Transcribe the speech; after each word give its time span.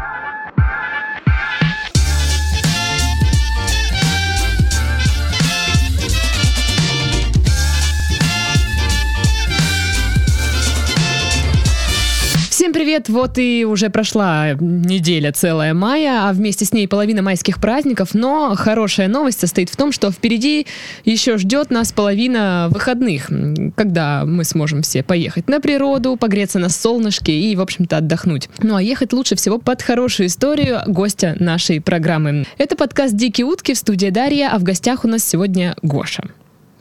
Thank 0.00 0.24
you. 0.24 0.29
Привет! 13.00 13.08
Вот 13.08 13.38
и 13.38 13.64
уже 13.64 13.88
прошла 13.88 14.52
неделя 14.60 15.32
целая 15.32 15.72
мая, 15.72 16.28
а 16.28 16.32
вместе 16.32 16.64
с 16.64 16.72
ней 16.72 16.86
половина 16.86 17.22
майских 17.22 17.60
праздников. 17.60 18.10
Но 18.12 18.54
хорошая 18.56 19.08
новость 19.08 19.40
состоит 19.40 19.70
в 19.70 19.76
том, 19.76 19.92
что 19.92 20.10
впереди 20.10 20.66
еще 21.04 21.38
ждет 21.38 21.70
нас 21.70 21.92
половина 21.92 22.68
выходных, 22.70 23.30
когда 23.74 24.24
мы 24.26 24.44
сможем 24.44 24.82
все 24.82 25.02
поехать 25.02 25.48
на 25.48 25.60
природу, 25.60 26.16
погреться 26.16 26.58
на 26.58 26.68
солнышке 26.68 27.32
и, 27.32 27.56
в 27.56 27.60
общем-то, 27.60 27.98
отдохнуть. 27.98 28.48
Ну 28.62 28.76
а 28.76 28.82
ехать 28.82 29.12
лучше 29.12 29.34
всего 29.34 29.58
под 29.58 29.80
хорошую 29.80 30.26
историю 30.26 30.80
гостя 30.86 31.36
нашей 31.38 31.80
программы. 31.80 32.46
Это 32.58 32.76
подкаст 32.76 33.14
«Дикие 33.14 33.46
утки» 33.46 33.72
в 33.72 33.78
студии 33.78 34.10
Дарья, 34.10 34.50
а 34.52 34.58
в 34.58 34.62
гостях 34.62 35.04
у 35.04 35.08
нас 35.08 35.24
сегодня 35.24 35.74
Гоша. 35.82 36.24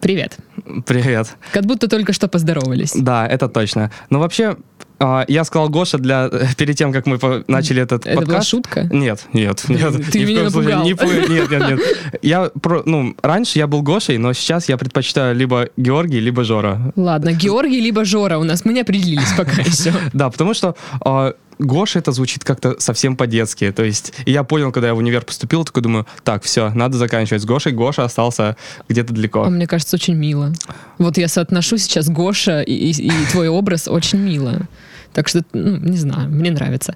Привет. 0.01 0.37
Привет. 0.85 1.35
Как 1.51 1.65
будто 1.65 1.87
только 1.87 2.13
что 2.13 2.27
поздоровались. 2.27 2.93
Да, 2.95 3.27
это 3.27 3.47
точно. 3.49 3.91
Но 4.09 4.19
вообще, 4.19 4.55
а, 4.99 5.25
я 5.27 5.43
сказал 5.43 5.69
Гоша 5.69 5.97
для 5.97 6.29
перед 6.57 6.75
тем, 6.77 6.91
как 6.93 7.05
мы 7.05 7.17
по- 7.17 7.43
начали 7.47 7.81
этот 7.81 8.05
Это 8.05 8.15
подкаст. 8.17 8.27
была 8.29 8.41
шутка? 8.41 8.83
Нет, 8.91 9.25
нет, 9.33 9.63
нет. 9.67 9.93
Ты 10.11 10.19
ни 10.19 10.25
в 10.25 10.27
меня 10.27 10.39
коем 10.41 10.49
случае. 10.51 10.75
напугал. 10.75 10.83
Не 10.85 10.93
пу- 10.93 11.29
нет, 11.29 11.51
нет, 11.51 11.69
нет. 11.69 11.79
Я 12.21 12.49
про, 12.61 12.83
ну 12.85 13.15
раньше 13.21 13.59
я 13.59 13.67
был 13.67 13.81
Гошей, 13.81 14.17
но 14.17 14.33
сейчас 14.33 14.69
я 14.69 14.77
предпочитаю 14.77 15.35
либо 15.35 15.69
Георгий, 15.77 16.19
либо 16.19 16.43
Жора. 16.43 16.91
Ладно, 16.95 17.33
Георгий 17.33 17.81
либо 17.81 18.05
Жора 18.05 18.37
у 18.37 18.43
нас, 18.43 18.65
мы 18.65 18.73
не 18.73 18.81
определились 18.81 19.31
пока 19.37 19.61
еще. 19.61 19.93
Да, 20.13 20.29
потому 20.29 20.53
что 20.53 20.75
а, 21.05 21.33
Гоша 21.59 21.99
это 21.99 22.11
звучит 22.13 22.43
как-то 22.45 22.75
совсем 22.79 23.15
по-детски. 23.17 23.71
То 23.71 23.83
есть 23.83 24.13
и 24.25 24.31
я 24.31 24.43
понял, 24.43 24.71
когда 24.71 24.87
я 24.87 24.93
в 24.93 24.97
универ 24.97 25.23
поступил, 25.23 25.65
такой 25.65 25.83
думаю, 25.83 26.05
так, 26.23 26.43
все, 26.43 26.69
надо 26.73 26.97
заканчивать 26.97 27.41
с 27.41 27.45
Гошей. 27.45 27.73
Гоша 27.73 28.03
остался 28.05 28.55
где-то 28.87 29.13
далеко. 29.13 29.43
А 29.43 29.49
мне 29.49 29.67
кажется, 29.67 29.95
очень 29.97 30.13
мило. 30.15 30.53
Вот 30.97 31.17
я 31.17 31.27
соотношу 31.27 31.77
сейчас 31.77 32.09
Гоша 32.09 32.61
и, 32.61 32.73
и- 32.73 33.07
и 33.07 33.11
твой 33.31 33.49
образ 33.49 33.87
очень 33.89 34.19
мило. 34.19 34.67
Так 35.13 35.27
что, 35.27 35.43
ну, 35.53 35.77
не 35.77 35.97
знаю, 35.97 36.29
мне 36.29 36.51
нравится. 36.51 36.93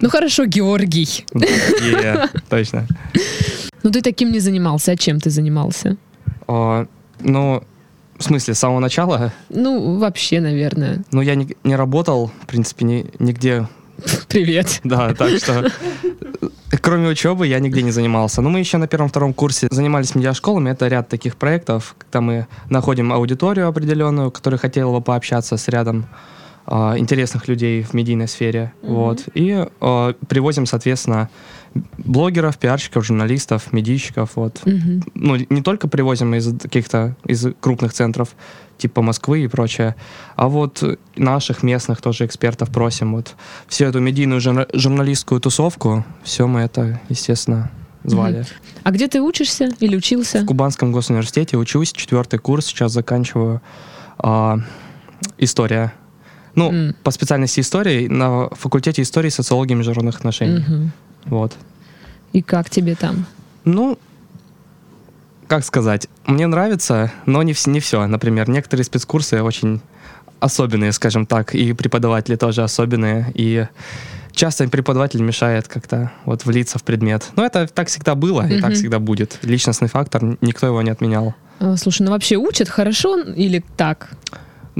Ну 0.00 0.08
хорошо, 0.10 0.44
Георгий. 0.46 1.24
Е, 1.34 2.28
Точно. 2.48 2.86
Ну 3.82 3.90
ты 3.90 4.00
таким 4.02 4.32
не 4.32 4.40
занимался, 4.40 4.92
а 4.92 4.96
чем 4.96 5.18
ты 5.18 5.30
занимался? 5.30 5.96
А, 6.46 6.86
Ну, 7.20 7.62
в 8.18 8.22
смысле, 8.22 8.54
с 8.54 8.58
самого 8.58 8.80
начала 8.80 9.32
Ну, 9.50 9.98
вообще, 9.98 10.40
наверное. 10.40 11.02
Ну, 11.12 11.22
я 11.22 11.34
не 11.34 11.76
работал, 11.76 12.30
в 12.42 12.46
принципе, 12.46 12.84
ни- 12.84 13.06
нигде. 13.18 13.66
Привет. 14.28 14.80
Да, 14.84 15.14
так 15.14 15.38
что... 15.38 15.70
Кроме 16.82 17.08
учебы 17.08 17.46
я 17.46 17.58
нигде 17.60 17.82
не 17.82 17.90
занимался. 17.90 18.42
Но 18.42 18.50
мы 18.50 18.60
еще 18.60 18.78
на 18.78 18.86
первом-втором 18.86 19.32
курсе 19.32 19.68
занимались 19.70 20.14
медиашколами. 20.14 20.70
Это 20.70 20.86
ряд 20.88 21.08
таких 21.08 21.36
проектов, 21.36 21.96
когда 21.98 22.20
мы 22.20 22.46
находим 22.70 23.12
аудиторию 23.12 23.68
определенную, 23.68 24.30
которая 24.30 24.58
хотела 24.58 24.92
бы 24.92 25.00
пообщаться 25.00 25.56
с 25.56 25.68
рядом 25.68 26.06
а, 26.70 26.98
интересных 26.98 27.48
людей 27.48 27.82
в 27.82 27.94
медийной 27.94 28.28
сфере. 28.28 28.74
Вот. 28.82 29.26
И 29.32 29.66
а, 29.80 30.14
привозим, 30.28 30.66
соответственно, 30.66 31.30
блогеров, 31.96 32.58
пиарщиков, 32.58 33.06
журналистов, 33.06 33.72
медийщиков. 33.72 34.32
Вот. 34.34 34.60
Мгм. 34.66 35.02
Ну, 35.14 35.36
не 35.48 35.62
только 35.62 35.88
привозим 35.88 36.34
из 36.34 36.52
каких-то 36.58 37.16
из 37.24 37.46
крупных 37.60 37.94
центров, 37.94 38.34
типа 38.76 39.00
Москвы 39.00 39.44
и 39.44 39.48
прочее, 39.48 39.96
а 40.36 40.48
вот 40.48 40.84
наших 41.16 41.62
местных 41.62 42.02
тоже 42.02 42.26
экспертов 42.26 42.68
просим. 42.68 43.14
Вот 43.14 43.34
всю 43.66 43.86
эту 43.86 44.00
медийную 44.00 44.42
журна- 44.42 44.68
журналистскую 44.74 45.40
тусовку, 45.40 46.04
все 46.22 46.46
мы 46.46 46.60
это, 46.60 47.00
естественно, 47.08 47.70
звали. 48.04 48.44
А 48.84 48.90
где 48.90 49.08
ты 49.08 49.22
учишься 49.22 49.70
или 49.80 49.96
учился? 49.96 50.42
В 50.42 50.46
Кубанском 50.46 50.92
госуниверситете 50.92 51.56
учусь, 51.56 51.92
четвертый 51.92 52.38
курс, 52.38 52.66
сейчас 52.66 52.92
заканчиваю 52.92 53.62
а, 54.18 54.58
история. 55.38 55.94
Ну, 56.58 56.72
М. 56.72 56.94
по 57.02 57.10
специальности 57.10 57.60
истории 57.60 58.08
на 58.08 58.48
факультете 58.50 59.02
истории, 59.02 59.30
социологии 59.30 59.72
и 59.72 59.76
международных 59.76 60.16
отношений. 60.16 60.58
Мгм. 60.58 60.92
Вот. 61.26 61.52
И 62.32 62.42
как 62.42 62.68
тебе 62.70 62.94
там? 62.94 63.26
Ну, 63.64 63.98
как 65.46 65.64
сказать, 65.64 66.08
мне 66.26 66.46
нравится, 66.46 67.12
но 67.26 67.42
не, 67.42 67.54
не 67.66 67.80
все. 67.80 68.06
Например, 68.06 68.48
некоторые 68.50 68.84
спецкурсы 68.84 69.42
очень 69.42 69.80
особенные, 70.40 70.92
скажем 70.92 71.26
так, 71.26 71.54
и 71.54 71.72
преподаватели 71.72 72.36
тоже 72.36 72.62
особенные, 72.62 73.32
и 73.34 73.66
часто 74.32 74.64
им 74.64 74.70
преподаватель 74.70 75.20
мешает 75.22 75.66
как-то 75.68 76.12
вот 76.24 76.44
влиться 76.44 76.78
в 76.78 76.84
предмет. 76.84 77.28
Но 77.36 77.44
это 77.44 77.66
так 77.66 77.88
всегда 77.88 78.14
было 78.14 78.46
и 78.46 78.60
так 78.60 78.74
всегда 78.74 78.98
будет. 78.98 79.38
Личностный 79.42 79.88
фактор, 79.88 80.36
никто 80.40 80.66
его 80.66 80.80
не 80.82 80.90
отменял. 80.90 81.34
А, 81.60 81.76
Слушай, 81.76 82.02
ну 82.02 82.12
вообще 82.12 82.36
учат 82.36 82.68
хорошо 82.68 83.18
или 83.20 83.64
так? 83.76 84.10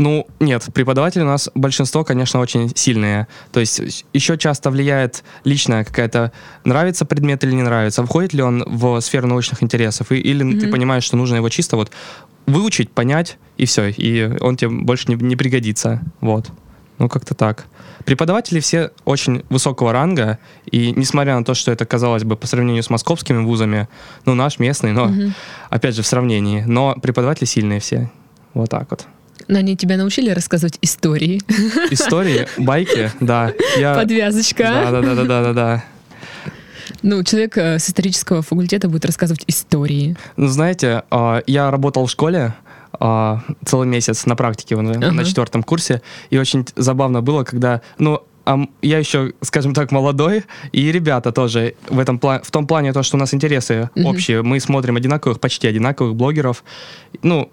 Ну, 0.00 0.28
нет, 0.38 0.64
преподаватели 0.72 1.22
у 1.22 1.26
нас 1.26 1.50
большинство, 1.56 2.04
конечно, 2.04 2.38
очень 2.38 2.70
сильные. 2.76 3.26
То 3.50 3.58
есть 3.58 4.04
еще 4.12 4.38
часто 4.38 4.70
влияет 4.70 5.24
личная 5.42 5.82
какая-то, 5.82 6.30
нравится 6.64 7.04
предмет 7.04 7.42
или 7.42 7.50
не 7.52 7.62
нравится, 7.62 8.06
входит 8.06 8.32
ли 8.32 8.40
он 8.42 8.62
в 8.64 9.00
сферу 9.00 9.26
научных 9.26 9.60
интересов, 9.60 10.12
и- 10.12 10.20
или 10.20 10.38
ты 10.52 10.66
Мгм. 10.66 10.70
понимаешь, 10.70 11.02
что 11.02 11.16
нужно 11.16 11.34
его 11.36 11.48
чисто 11.48 11.74
вот 11.76 11.90
выучить, 12.46 12.92
понять, 12.92 13.38
и 13.56 13.64
все, 13.64 13.88
и 13.90 14.36
он 14.40 14.56
тебе 14.56 14.70
больше 14.70 15.08
не, 15.08 15.16
не 15.16 15.34
пригодится. 15.34 16.00
Вот. 16.20 16.46
Ну, 16.98 17.08
как-то 17.08 17.34
так. 17.34 17.66
Преподаватели 18.04 18.60
все 18.60 18.92
очень 19.04 19.42
высокого 19.50 19.92
ранга, 19.92 20.38
и 20.70 20.92
несмотря 20.92 21.36
на 21.36 21.44
то, 21.44 21.54
что 21.54 21.72
это, 21.72 21.84
казалось 21.86 22.22
бы, 22.22 22.36
по 22.36 22.46
сравнению 22.46 22.84
с 22.84 22.90
московскими 22.90 23.42
вузами, 23.42 23.88
ну, 24.26 24.34
наш 24.36 24.60
местный, 24.60 24.92
но, 24.92 25.06
Мгм. 25.06 25.34
опять 25.70 25.96
же, 25.96 26.02
в 26.02 26.06
сравнении, 26.06 26.62
но 26.62 26.94
преподаватели 27.02 27.46
сильные 27.46 27.80
все. 27.80 28.10
Вот 28.54 28.70
так 28.70 28.88
вот. 28.90 29.08
Но 29.46 29.58
они 29.58 29.76
тебя 29.76 29.96
научили 29.96 30.30
рассказывать 30.30 30.78
истории. 30.82 31.40
Истории, 31.90 32.46
байки, 32.56 33.12
да. 33.20 33.52
Я... 33.76 33.94
Подвязочка. 33.94 34.64
Да, 34.64 34.90
да, 34.90 35.02
да, 35.02 35.14
да, 35.14 35.24
да, 35.24 35.42
да, 35.42 35.52
да. 35.52 35.84
Ну, 37.02 37.22
человек 37.22 37.56
э, 37.56 37.78
с 37.78 37.88
исторического 37.88 38.42
факультета 38.42 38.88
будет 38.88 39.04
рассказывать 39.04 39.44
истории. 39.46 40.16
Ну, 40.36 40.48
знаете, 40.48 41.04
а, 41.10 41.42
я 41.46 41.70
работал 41.70 42.06
в 42.06 42.10
школе 42.10 42.54
а, 42.92 43.42
целый 43.64 43.86
месяц 43.86 44.26
на 44.26 44.36
практике 44.36 44.76
на 44.76 45.24
четвертом 45.24 45.62
курсе, 45.62 46.02
и 46.30 46.38
очень 46.38 46.66
забавно 46.76 47.22
было, 47.22 47.44
когда, 47.44 47.82
ну, 47.98 48.22
а 48.48 48.66
я 48.80 48.98
еще, 48.98 49.34
скажем 49.42 49.74
так, 49.74 49.92
молодой, 49.92 50.44
и 50.72 50.90
ребята 50.90 51.32
тоже 51.32 51.74
в 51.90 51.98
этом 51.98 52.16
пла- 52.16 52.42
в 52.42 52.50
том 52.50 52.66
плане 52.66 52.94
то, 52.94 53.02
что 53.02 53.18
у 53.18 53.20
нас 53.20 53.34
интересы 53.34 53.90
Мгм. 53.94 54.06
общие, 54.06 54.42
мы 54.42 54.58
смотрим 54.58 54.96
одинаковых, 54.96 55.38
почти 55.38 55.68
одинаковых 55.68 56.16
блогеров, 56.16 56.64
ну, 57.22 57.50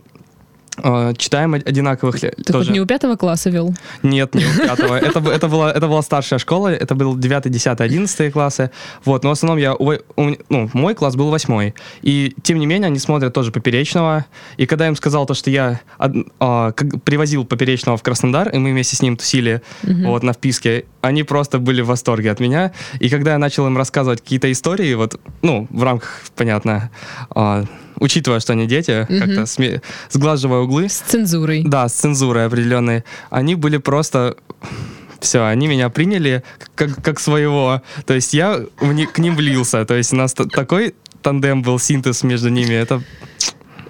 читаем 1.18 1.54
од- 1.54 1.68
одинаковых 1.68 2.20
Ты 2.20 2.32
тоже. 2.44 2.66
хоть 2.66 2.70
не 2.74 2.80
у 2.82 2.86
пятого 2.86 3.16
класса 3.16 3.50
вел? 3.50 3.74
Нет, 4.04 4.36
не 4.36 4.46
у 4.46 4.58
пятого. 4.68 4.96
Это, 4.96 5.20
это, 5.20 5.48
была, 5.48 5.72
это 5.72 5.88
была 5.88 6.02
старшая 6.02 6.40
школа, 6.40 6.68
это 6.70 6.96
был 6.96 7.16
9, 7.16 7.50
10, 7.50 7.80
11 7.82 8.34
классы. 8.34 8.72
Вот, 9.06 9.24
но 9.24 9.30
в 9.30 9.34
основном 9.34 9.58
я, 9.60 9.74
у- 9.74 9.94
у- 10.18 10.36
ну, 10.50 10.70
мой 10.74 10.94
класс 10.96 11.16
был 11.16 11.30
восьмой. 11.30 11.74
И 12.02 12.36
тем 12.44 12.60
не 12.60 12.66
менее 12.66 12.88
они 12.88 13.00
смотрят 13.00 13.34
тоже 13.34 13.52
поперечного. 13.52 14.26
И 14.58 14.66
когда 14.66 14.86
я 14.86 14.90
им 14.90 14.96
сказал 14.96 15.26
то, 15.26 15.34
что 15.34 15.50
я 15.50 15.80
од- 15.98 16.28
а, 16.40 16.72
как- 16.74 17.02
привозил 17.04 17.46
поперечного 17.46 17.98
в 17.98 18.04
Краснодар, 18.04 18.50
и 18.50 18.58
мы 18.58 18.72
вместе 18.72 18.96
с 18.96 19.02
ним 19.02 19.18
тусили 19.18 19.62
Мгм. 19.84 20.08
вот 20.08 20.24
на 20.24 20.34
вписке, 20.34 20.86
они 21.02 21.24
просто 21.24 21.60
были 21.60 21.82
в 21.82 21.88
восторге 21.88 22.32
от 22.32 22.40
меня. 22.40 22.72
И 23.00 23.10
когда 23.10 23.32
я 23.34 23.38
начал 23.38 23.66
им 23.68 23.78
рассказывать 23.78 24.22
какие-то 24.22 24.52
истории, 24.52 24.94
вот, 24.96 25.20
ну, 25.42 25.68
в 25.70 25.84
рамках, 25.84 26.22
понятно, 26.36 26.90
а, 27.30 27.64
учитывая, 28.00 28.40
что 28.40 28.54
они 28.54 28.68
дети, 28.68 29.06
Мгм. 29.10 29.20
как-то 29.20 29.42
сме- 29.44 29.82
сглаживая 30.10 30.60
углы, 30.62 30.90
С 30.90 31.00
цензурой. 31.00 31.64
да, 31.66 31.88
с 31.88 31.94
цензурой 31.94 32.46
определенной. 32.46 33.04
Они 33.30 33.56
были 33.56 33.78
просто... 33.78 34.36
Все, 35.22 35.44
они 35.46 35.68
меня 35.68 35.90
приняли 35.90 36.44
как, 36.76 37.02
как 37.02 37.20
своего. 37.20 37.82
То 38.06 38.14
есть 38.14 38.34
я 38.34 38.62
в 38.80 38.94
ни- 38.94 39.06
к 39.06 39.18
ним 39.18 39.36
влился. 39.36 39.84
То 39.86 39.96
есть 39.96 40.14
у 40.14 40.16
нас 40.18 40.34
такой 40.34 40.94
тандем 41.24 41.64
был, 41.64 41.80
синтез 41.80 42.22
между 42.22 42.50
ними. 42.50 42.74
Это 42.76 43.02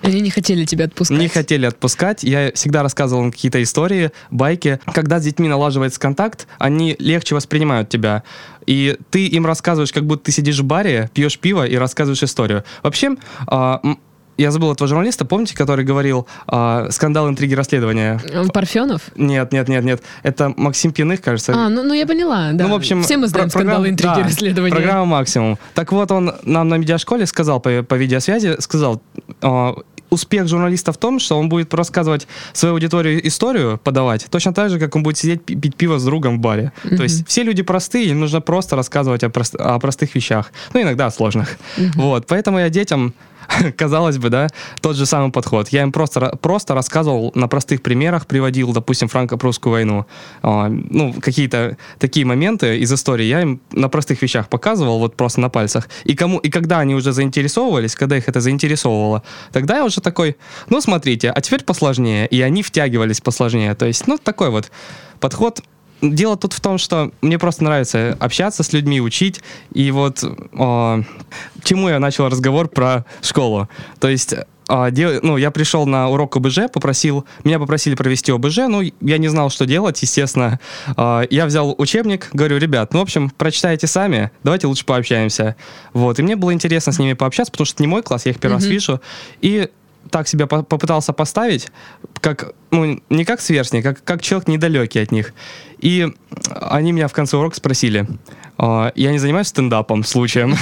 Они 0.02 0.22
не 0.22 0.30
хотели 0.30 0.64
тебя 0.66 0.86
отпускать. 0.86 1.18
не 1.20 1.28
хотели 1.28 1.66
отпускать. 1.66 2.24
Я 2.24 2.52
всегда 2.54 2.84
рассказывал 2.84 3.24
им 3.24 3.32
какие-то 3.34 3.62
истории, 3.62 4.12
байки. 4.32 4.80
Когда 4.94 5.20
с 5.20 5.24
детьми 5.24 5.50
налаживается 5.50 6.00
контакт, 6.00 6.48
они 6.60 6.96
легче 7.00 7.36
воспринимают 7.36 7.90
тебя. 7.90 8.24
И 8.66 8.96
ты 9.10 9.26
им 9.28 9.46
рассказываешь, 9.46 9.92
как 9.92 10.06
будто 10.06 10.26
ты 10.26 10.32
сидишь 10.32 10.60
в 10.60 10.64
баре, 10.64 11.10
пьешь 11.14 11.38
пиво 11.40 11.66
и 11.68 11.76
рассказываешь 11.76 12.24
историю. 12.24 12.64
Вообще, 12.82 13.16
а, 13.48 13.82
я 14.38 14.52
забыл 14.52 14.72
этого 14.72 14.88
журналиста, 14.88 15.26
помните, 15.26 15.56
который 15.56 15.86
говорил 15.86 16.28
а, 16.48 16.88
«Скандал, 16.92 17.30
интриги, 17.30 17.54
расследования»? 17.54 18.20
Парфенов? 18.54 19.02
Нет, 19.16 19.52
нет, 19.54 19.68
нет, 19.68 19.84
нет. 19.84 20.04
Это 20.24 20.54
Максим 20.58 20.92
Пьяных, 20.92 21.22
кажется. 21.22 21.54
А, 21.56 21.70
ну, 21.70 21.84
ну 21.84 21.94
я 21.94 22.06
поняла, 22.06 22.52
да. 22.54 22.66
Ну, 22.66 22.74
в 22.74 22.76
общем, 22.76 23.04
Все 23.04 23.18
мы 23.18 23.28
знаем 23.28 23.50
про- 23.50 23.60
скандалы, 23.60 23.90
интриги, 23.90 24.14
да, 24.16 24.24
расследования. 24.24 24.76
Программа 24.76 25.06
«Максимум». 25.06 25.58
Так 25.74 25.92
вот, 25.92 26.12
он 26.12 26.34
нам 26.44 26.68
на 26.70 26.76
медиашколе 26.78 27.26
сказал 27.26 27.60
по, 27.60 27.84
по 27.84 27.96
видеосвязи, 27.96 28.56
сказал, 28.60 29.02
а, 29.42 29.76
успех 30.10 30.48
журналиста 30.48 30.92
в 30.94 30.98
том, 30.98 31.20
что 31.20 31.38
он 31.38 31.50
будет 31.50 31.74
рассказывать 31.74 32.28
свою 32.54 32.76
аудиторию 32.76 33.26
историю, 33.28 33.80
подавать, 33.84 34.28
точно 34.30 34.54
так 34.54 34.70
же, 34.70 34.80
как 34.80 34.96
он 34.96 35.04
будет 35.04 35.18
сидеть 35.18 35.44
пи- 35.44 35.56
пить 35.56 35.76
пиво 35.76 35.98
с 35.98 36.04
другом 36.06 36.38
в 36.38 36.40
баре. 36.42 36.72
То 36.84 37.04
есть 37.04 37.28
все 37.28 37.44
люди 37.44 37.64
простые, 37.64 38.06
им 38.10 38.20
нужно 38.20 38.40
просто 38.40 38.76
рассказывать 38.76 39.24
о, 39.24 39.30
прост- 39.30 39.56
о 39.58 39.80
простых 39.80 40.14
вещах, 40.16 40.52
ну 40.74 40.82
иногда 40.82 41.08
о 41.08 41.12
сложных. 41.12 41.58
Вот, 41.96 42.28
поэтому 42.28 42.60
я 42.60 42.70
детям 42.70 43.14
казалось 43.78 44.18
бы, 44.18 44.30
да, 44.30 44.48
тот 44.82 44.96
же 44.96 45.06
самый 45.06 45.32
подход. 45.32 45.70
Я 45.70 45.84
им 45.84 45.92
просто, 45.92 46.38
просто 46.42 46.74
рассказывал 46.74 47.32
на 47.36 47.48
простых 47.48 47.82
примерах, 47.82 48.28
приводил, 48.28 48.74
допустим, 48.74 49.08
франко-прусскую 49.08 49.72
войну, 49.72 50.06
а, 50.42 50.70
ну, 50.70 51.14
какие-то 51.20 51.78
такие 52.00 52.26
моменты 52.26 52.78
из 52.80 52.92
истории 52.92 53.26
я 53.26 53.42
им 53.42 53.62
на 53.72 53.90
простых 53.90 54.22
вещах 54.22 54.50
показывал, 54.50 55.00
вот 55.00 55.16
просто 55.16 55.42
на 55.42 55.50
пальцах. 55.50 55.90
И, 56.04 56.16
кому, 56.16 56.40
и 56.40 56.50
когда 56.50 56.80
они 56.80 56.96
уже 56.96 57.12
заинтересовывались, 57.12 57.96
когда 57.96 58.18
их 58.18 58.28
это 58.28 58.42
заинтересовывало, 58.42 59.24
тогда 59.52 59.78
я 59.78 59.86
уже 59.86 60.02
такой, 60.02 60.38
ну, 60.70 60.82
смотрите, 60.82 61.30
а 61.30 61.42
теперь 61.42 61.64
посложнее. 61.64 62.28
И 62.28 62.42
они 62.42 62.64
втягивались 62.64 63.22
посложнее. 63.22 63.76
То 63.76 63.86
есть, 63.86 64.08
ну, 64.08 64.18
такой 64.18 64.50
вот 64.50 64.72
подход 65.20 65.62
Дело 66.14 66.38
тут 66.38 66.54
в 66.54 66.60
том, 66.62 66.78
что 66.78 67.12
мне 67.22 67.40
просто 67.40 67.64
нравится 67.64 68.18
общаться 68.20 68.64
с 68.64 68.74
людьми, 68.74 69.02
учить. 69.02 69.42
И 69.74 69.92
вот 69.92 70.24
а, 70.58 71.02
чему 71.64 71.90
я 71.90 72.00
начал 72.00 72.28
разговор 72.30 72.68
про 72.68 73.06
школу. 73.22 73.70
То 74.00 74.08
есть 74.08 74.36
а, 74.68 74.90
де- 74.90 75.20
ну, 75.22 75.38
я 75.38 75.52
пришел 75.52 75.86
на 75.86 76.10
урок 76.10 76.38
ОБЖ, 76.38 76.72
попросил, 76.74 77.26
меня 77.44 77.60
попросили 77.60 77.96
провести 77.96 78.32
ОБЖ, 78.32 78.58
ну, 78.68 78.82
я 79.02 79.18
не 79.18 79.28
знал, 79.28 79.50
что 79.50 79.66
делать, 79.66 80.02
естественно. 80.02 80.60
А, 80.98 81.24
я 81.30 81.46
взял 81.46 81.76
учебник, 81.78 82.30
говорю, 82.34 82.58
ребят, 82.58 82.94
ну, 82.94 83.00
в 83.00 83.04
общем, 83.04 83.30
прочитайте 83.30 83.88
сами, 83.88 84.32
давайте 84.44 84.68
лучше 84.68 84.86
пообщаемся. 84.86 85.56
Вот, 85.94 86.20
и 86.20 86.24
мне 86.24 86.36
было 86.36 86.54
интересно 86.54 86.92
с 86.92 87.00
ними 87.00 87.14
пообщаться, 87.14 87.52
потому 87.52 87.66
что 87.66 87.76
это 87.76 87.84
не 87.84 87.88
мой 87.88 88.02
класс, 88.02 88.26
я 88.26 88.32
их 88.32 88.40
первый 88.40 88.56
раз 88.56 88.66
вижу. 88.66 89.02
И 89.42 89.70
так 90.10 90.28
себя 90.28 90.48
по- 90.48 90.64
попытался 90.64 91.14
поставить, 91.14 91.68
как, 92.22 92.54
ну, 92.72 93.00
не 93.10 93.26
как 93.26 93.42
сверстник, 93.42 93.84
как, 93.84 94.04
как 94.04 94.22
человек 94.22 94.48
недалекий 94.48 95.02
от 95.02 95.12
них. 95.12 95.34
И 95.80 96.08
они 96.62 96.92
меня 96.92 97.08
в 97.08 97.14
конце 97.14 97.38
урока 97.38 97.56
спросили, 97.56 98.08
а, 98.58 98.92
я 98.96 99.12
не 99.12 99.20
занимаюсь 99.20 99.48
стендапом, 99.48 100.04
случаем, 100.04 100.56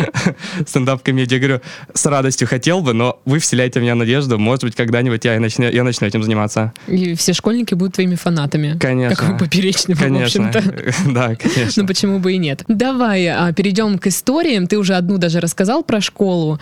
стендап-комедией. 0.66 1.40
Я 1.40 1.46
говорю, 1.46 1.62
с 1.94 2.06
радостью 2.06 2.46
хотел 2.48 2.80
бы, 2.80 2.92
но 2.92 3.20
вы 3.24 3.38
вселяете 3.38 3.80
в 3.80 3.82
меня 3.82 3.94
надежду, 3.94 4.38
может 4.38 4.64
быть, 4.64 4.76
когда-нибудь 4.76 5.24
я 5.24 5.38
начну, 5.40 5.68
я 5.68 5.82
начну 5.84 6.06
этим 6.06 6.22
заниматься. 6.22 6.72
И 6.86 7.14
все 7.14 7.32
школьники 7.32 7.74
будут 7.74 7.94
твоими 7.94 8.14
фанатами. 8.14 8.78
Конечно. 8.78 9.16
Как 9.16 9.34
у 9.34 9.38
Поперечного, 9.38 9.98
в 9.98 10.02
Конечно. 10.02 10.48
общем-то. 10.48 10.92
Да, 11.12 11.34
конечно. 11.34 11.82
Ну 11.82 11.86
почему 11.88 12.18
бы 12.18 12.32
и 12.32 12.38
нет? 12.38 12.64
Давай 12.68 13.26
а, 13.26 13.52
перейдем 13.52 13.98
к 13.98 14.06
историям. 14.06 14.66
Ты 14.66 14.78
уже 14.78 14.94
одну 14.94 15.18
даже 15.18 15.40
рассказал 15.40 15.82
про 15.82 16.00
школу. 16.00 16.60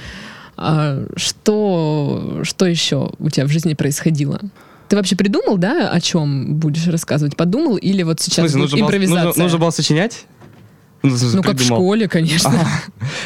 А, 0.62 1.06
что, 1.16 2.40
что 2.42 2.66
еще 2.66 3.12
у 3.18 3.30
тебя 3.30 3.46
в 3.46 3.48
жизни 3.48 3.72
происходило? 3.72 4.40
Ты 4.88 4.96
вообще 4.96 5.16
придумал, 5.16 5.56
да, 5.56 5.90
о 5.90 6.00
чем 6.00 6.56
будешь 6.56 6.86
рассказывать? 6.86 7.34
Подумал 7.36 7.76
или 7.76 8.02
вот 8.02 8.20
сейчас 8.20 8.50
смысле, 8.50 8.58
нужно 8.60 8.76
было, 8.78 8.84
импровизация? 8.86 9.24
нужно- 9.26 9.42
нужно 9.42 9.58
было 9.58 9.70
сочинять? 9.70 10.26
Ну, 11.02 11.16
ну, 11.32 11.42
как 11.42 11.56
в 11.56 11.64
школе, 11.64 12.08
конечно. 12.08 12.52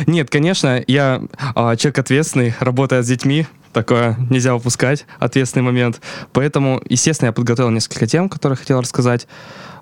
Нет, 0.06 0.30
конечно, 0.30 0.80
я 0.86 1.22
а, 1.56 1.74
человек 1.74 1.98
ответственный, 1.98 2.54
работая 2.60 3.02
с 3.02 3.08
детьми, 3.08 3.48
такое 3.72 4.16
нельзя 4.30 4.54
упускать, 4.54 5.06
ответственный 5.18 5.64
момент. 5.64 6.00
Поэтому, 6.32 6.80
естественно, 6.88 7.26
я 7.28 7.32
подготовил 7.32 7.70
несколько 7.70 8.06
тем, 8.06 8.28
которые 8.28 8.56
хотел 8.56 8.80
рассказать. 8.80 9.26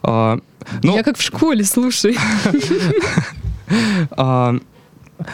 А, 0.02 0.38
ну, 0.82 0.96
Я 0.96 1.02
как 1.02 1.18
в 1.18 1.22
школе, 1.22 1.64
слушай. 1.64 2.16
а, 4.12 4.54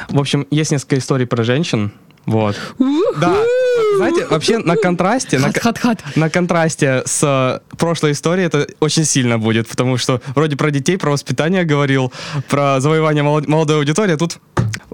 в 0.09 0.19
общем, 0.19 0.47
есть 0.51 0.73
несколько 0.73 0.99
историй 0.99 1.27
про 1.27 1.45
женщин. 1.45 1.93
Вот. 2.29 2.57
Да. 3.17 3.35
Знаете, 3.97 4.27
вообще 4.27 4.59
на 4.59 4.77
контрасте, 4.77 5.39
на, 5.39 5.51
на 6.15 6.29
контрасте 6.29 7.03
с 7.07 7.23
э, 7.23 7.77
прошлой 7.79 8.13
историей 8.13 8.47
это 8.47 8.67
очень 8.81 9.05
сильно 9.05 9.39
будет, 9.39 9.67
потому 9.67 9.97
что 9.97 10.21
вроде 10.35 10.55
про 10.55 10.71
детей, 10.71 10.99
про 10.99 11.11
воспитание 11.11 11.65
говорил, 11.65 12.13
про 12.51 12.81
завоевание 12.81 13.23
молод- 13.23 13.49
молодой 13.49 13.79
аудитории, 13.79 14.13
а 14.13 14.19
тут, 14.19 14.39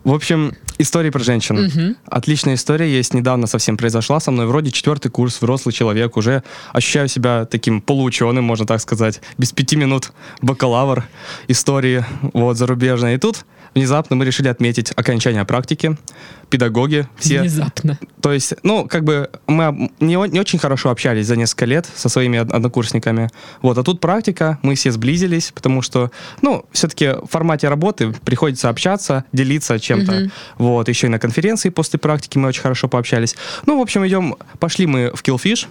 в 0.04 0.14
общем, 0.14 0.54
истории 0.78 1.10
про 1.10 1.24
женщин. 1.24 1.56
Мгм. 1.66 1.96
Отличная 2.06 2.54
история 2.54 2.88
есть, 2.88 3.14
недавно 3.14 3.48
совсем 3.48 3.76
произошла 3.76 4.20
со 4.20 4.30
мной, 4.30 4.46
вроде 4.46 4.70
четвертый 4.70 5.10
курс, 5.10 5.38
взрослый 5.38 5.72
человек, 5.72 6.16
уже 6.16 6.44
ощущаю 6.72 7.08
себя 7.08 7.46
таким 7.46 7.80
полуученым, 7.80 8.44
можно 8.44 8.64
так 8.64 8.80
сказать, 8.80 9.20
без 9.38 9.50
пяти 9.50 9.74
минут 9.74 10.12
бакалавр 10.40 11.04
истории, 11.48 12.04
вот, 12.32 12.56
зарубежной. 12.56 13.14
И 13.14 13.18
тут 13.18 13.44
внезапно 13.74 14.16
мы 14.16 14.24
решили 14.24 14.48
отметить 14.48 14.92
окончание 14.96 15.44
практики, 15.44 15.96
педагоги 16.50 17.08
все. 17.16 17.40
Внезапно. 17.40 17.98
То 18.20 18.32
есть, 18.32 18.54
ну, 18.62 18.86
как 18.88 19.04
бы 19.04 19.30
мы 19.46 19.90
не, 20.00 20.14
не 20.30 20.40
очень 20.40 20.58
хорошо 20.58 20.90
общались 20.90 21.26
за 21.26 21.36
несколько 21.36 21.64
лет 21.64 21.86
со 21.94 22.08
своими 22.08 22.38
од- 22.38 22.52
однокурсниками. 22.52 23.30
Вот, 23.62 23.78
а 23.78 23.82
тут 23.82 24.00
практика, 24.00 24.58
мы 24.62 24.74
все 24.74 24.92
сблизились, 24.92 25.52
потому 25.52 25.82
что, 25.82 26.10
ну, 26.42 26.64
все-таки 26.72 27.08
в 27.22 27.26
формате 27.28 27.68
работы 27.68 28.12
приходится 28.24 28.68
общаться, 28.68 29.24
делиться 29.32 29.78
чем-то. 29.78 30.12
Мгм. 30.12 30.32
Вот, 30.58 30.88
еще 30.88 31.06
и 31.06 31.10
на 31.10 31.18
конференции 31.18 31.70
после 31.70 31.98
практики 31.98 32.38
мы 32.38 32.48
очень 32.48 32.62
хорошо 32.62 32.88
пообщались. 32.88 33.36
Ну, 33.66 33.78
в 33.78 33.82
общем, 33.82 34.06
идем, 34.06 34.36
пошли 34.58 34.86
мы 34.86 35.10
в 35.14 35.22
Killfish. 35.22 35.66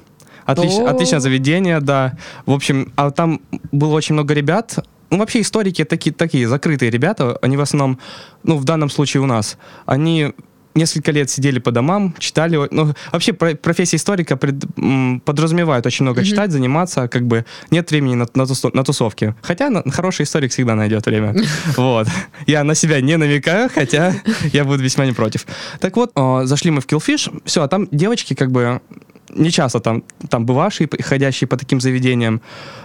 Отлич- 0.45 0.85
отличное 0.85 1.21
заведение, 1.21 1.79
да. 1.79 2.17
В 2.45 2.51
общем, 2.51 2.91
а 2.97 3.11
там 3.11 3.39
было 3.71 3.93
очень 3.93 4.13
много 4.13 4.33
ребят. 4.33 4.77
Ну, 5.13 5.19
вообще 5.19 5.41
историки 5.41 5.83
такие, 5.85 6.11
такие 6.11 6.47
закрытые 6.47 6.89
ребята. 6.89 7.37
Они 7.43 7.55
в 7.55 7.61
основном, 7.61 7.99
ну, 8.41 8.57
в 8.57 8.63
данном 8.63 8.89
случае 8.89 9.21
у 9.21 9.27
нас, 9.27 9.57
они 9.85 10.33
несколько 10.73 11.11
лет 11.11 11.29
сидели 11.29 11.59
по 11.59 11.69
домам, 11.71 12.15
читали. 12.17 12.57
Ну, 12.71 12.93
вообще 13.11 13.31
про- 13.33 13.53
профессия 13.53 13.97
историка 13.97 14.35
пред- 14.37 14.65
м, 14.75 15.19
подразумевает 15.23 15.85
очень 15.85 16.03
много 16.05 16.21
Мгм. 16.21 16.29
читать, 16.29 16.51
заниматься, 16.51 17.07
как 17.07 17.27
бы 17.27 17.45
нет 17.69 17.91
времени 17.91 18.15
на, 18.15 18.25
на, 18.33 18.41
тусо- 18.41 18.71
на 18.73 18.83
тусовки. 18.83 19.35
Хотя 19.43 19.69
на- 19.69 19.83
хороший 19.91 20.23
историк 20.23 20.49
всегда 20.51 20.73
найдет 20.73 21.05
время. 21.05 21.35
Вот. 21.77 22.07
Я 22.47 22.63
на 22.63 22.73
себя 22.73 22.99
не 23.01 23.15
намекаю, 23.17 23.69
хотя 23.75 24.15
я 24.51 24.63
буду 24.63 24.81
весьма 24.81 25.05
не 25.05 25.13
против. 25.13 25.45
Так 25.79 25.95
вот, 25.95 26.11
э, 26.15 26.41
зашли 26.45 26.71
мы 26.71 26.81
в 26.81 26.87
Killfish, 26.87 27.29
все, 27.45 27.61
а 27.61 27.67
там 27.67 27.87
девочки 27.91 28.33
как 28.33 28.49
бы 28.51 28.79
не 29.29 29.51
часто 29.51 29.79
там, 29.79 30.03
там 30.29 30.45
бывавшие, 30.47 30.89
ходящие 31.03 31.47
по 31.47 31.55
таким 31.55 31.79
заведениям, 31.81 32.41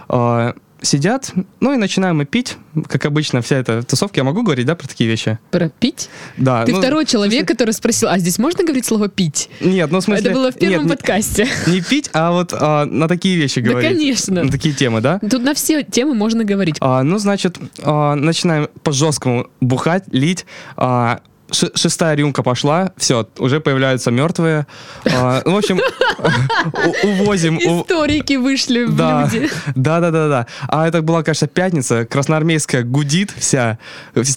э, 0.09 0.53
сидят, 0.81 1.31
ну 1.59 1.73
и 1.73 1.77
начинаем 1.77 2.17
мы 2.17 2.25
пить, 2.25 2.57
как 2.87 3.05
обычно, 3.05 3.41
вся 3.41 3.57
эта 3.57 3.83
тусовка. 3.83 4.19
Я 4.19 4.23
могу 4.23 4.43
говорить, 4.43 4.65
да, 4.65 4.75
про 4.75 4.87
такие 4.87 5.09
вещи? 5.09 5.39
Про 5.51 5.69
пить? 5.69 6.09
Да. 6.37 6.65
Ты 6.65 6.73
ну, 6.73 6.79
второй 6.79 7.05
человек, 7.05 7.47
который 7.47 7.73
спросил, 7.73 8.09
а 8.09 8.17
здесь 8.17 8.39
можно 8.39 8.63
говорить 8.63 8.85
слово 8.85 9.09
пить? 9.09 9.49
Нет, 9.59 9.91
ну 9.91 9.99
в 9.99 10.03
смысле... 10.03 10.25
Это 10.25 10.33
было 10.33 10.51
в 10.51 10.55
первом 10.55 10.87
нет, 10.87 10.97
подкасте. 10.97 11.47
не, 11.67 11.75
не 11.75 11.81
пить, 11.81 12.09
а 12.13 12.31
вот 12.31 12.53
а, 12.53 12.85
на 12.85 13.07
такие 13.07 13.35
вещи 13.35 13.61
Да, 13.61 13.71
говорить. 13.71 13.89
конечно. 13.91 14.43
На 14.43 14.51
такие 14.51 14.73
темы, 14.73 15.01
да? 15.01 15.19
Тут 15.19 15.43
на 15.43 15.53
все 15.53 15.83
темы 15.83 16.13
можно 16.13 16.43
говорить. 16.43 16.77
А, 16.79 17.03
ну, 17.03 17.17
значит, 17.17 17.57
а, 17.81 18.15
начинаем 18.15 18.69
по-жесткому 18.83 19.47
бухать, 19.61 20.03
лить. 20.11 20.45
А, 20.77 21.21
шестая 21.51 22.15
рюмка 22.15 22.43
пошла, 22.43 22.91
все, 22.97 23.27
уже 23.37 23.59
появляются 23.59 24.11
мертвые. 24.11 24.67
А, 25.05 25.41
ну, 25.45 25.55
в 25.55 25.57
общем, 25.57 25.79
увозим... 27.03 27.57
Историки 27.57 28.35
вышли 28.35 28.85
в 28.85 28.95
Да, 28.95 29.23
люди. 29.31 29.49
да, 29.75 29.99
да, 29.99 30.11
да, 30.11 30.27
да. 30.27 30.47
А 30.67 30.87
это 30.87 31.01
была, 31.01 31.23
конечно, 31.23 31.47
пятница. 31.47 32.05
Красноармейская 32.05 32.83
гудит 32.83 33.31
вся. 33.37 33.77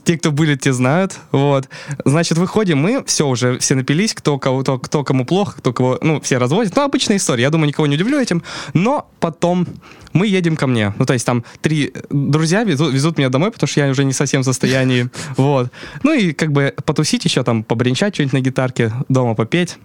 Те, 0.04 0.18
кто 0.18 0.30
были, 0.32 0.56
те 0.56 0.72
знают. 0.72 1.16
Вот. 1.30 1.68
Значит, 2.04 2.38
выходим 2.38 2.78
мы, 2.78 3.04
все 3.04 3.26
уже, 3.26 3.58
все 3.58 3.74
напились, 3.74 4.14
кто, 4.14 4.38
кого, 4.38 4.62
кто, 4.62 4.78
кто 4.78 5.04
кому 5.04 5.24
плохо, 5.24 5.56
кто 5.58 5.72
кого, 5.72 5.98
ну, 6.02 6.20
все 6.20 6.38
разводят. 6.38 6.74
Ну, 6.76 6.82
обычная 6.82 7.16
история. 7.16 7.42
Я 7.42 7.50
думаю, 7.50 7.68
никого 7.68 7.86
не 7.86 7.96
удивлю 7.96 8.20
этим. 8.20 8.42
Но 8.74 9.10
потом 9.20 9.66
мы 10.12 10.26
едем 10.26 10.56
ко 10.56 10.66
мне. 10.66 10.92
Ну, 10.98 11.06
то 11.06 11.12
есть 11.14 11.24
там 11.24 11.44
три 11.60 11.92
друзья 12.10 12.64
везут, 12.64 12.92
везут 12.92 13.18
меня 13.18 13.28
домой, 13.28 13.50
потому 13.50 13.68
что 13.68 13.80
я 13.80 13.88
уже 13.90 14.04
не 14.04 14.12
совсем 14.12 14.42
в 14.42 14.44
состоянии. 14.44 15.08
Вот. 15.36 15.70
Ну 16.02 16.12
и 16.12 16.32
как 16.32 16.52
бы 16.52 16.74
потусить 17.02 17.24
еще 17.24 17.42
там, 17.42 17.64
побренчать 17.64 18.14
что-нибудь 18.14 18.32
на 18.32 18.40
гитарке, 18.40 18.92
дома 19.08 19.34
попеть 19.34 19.78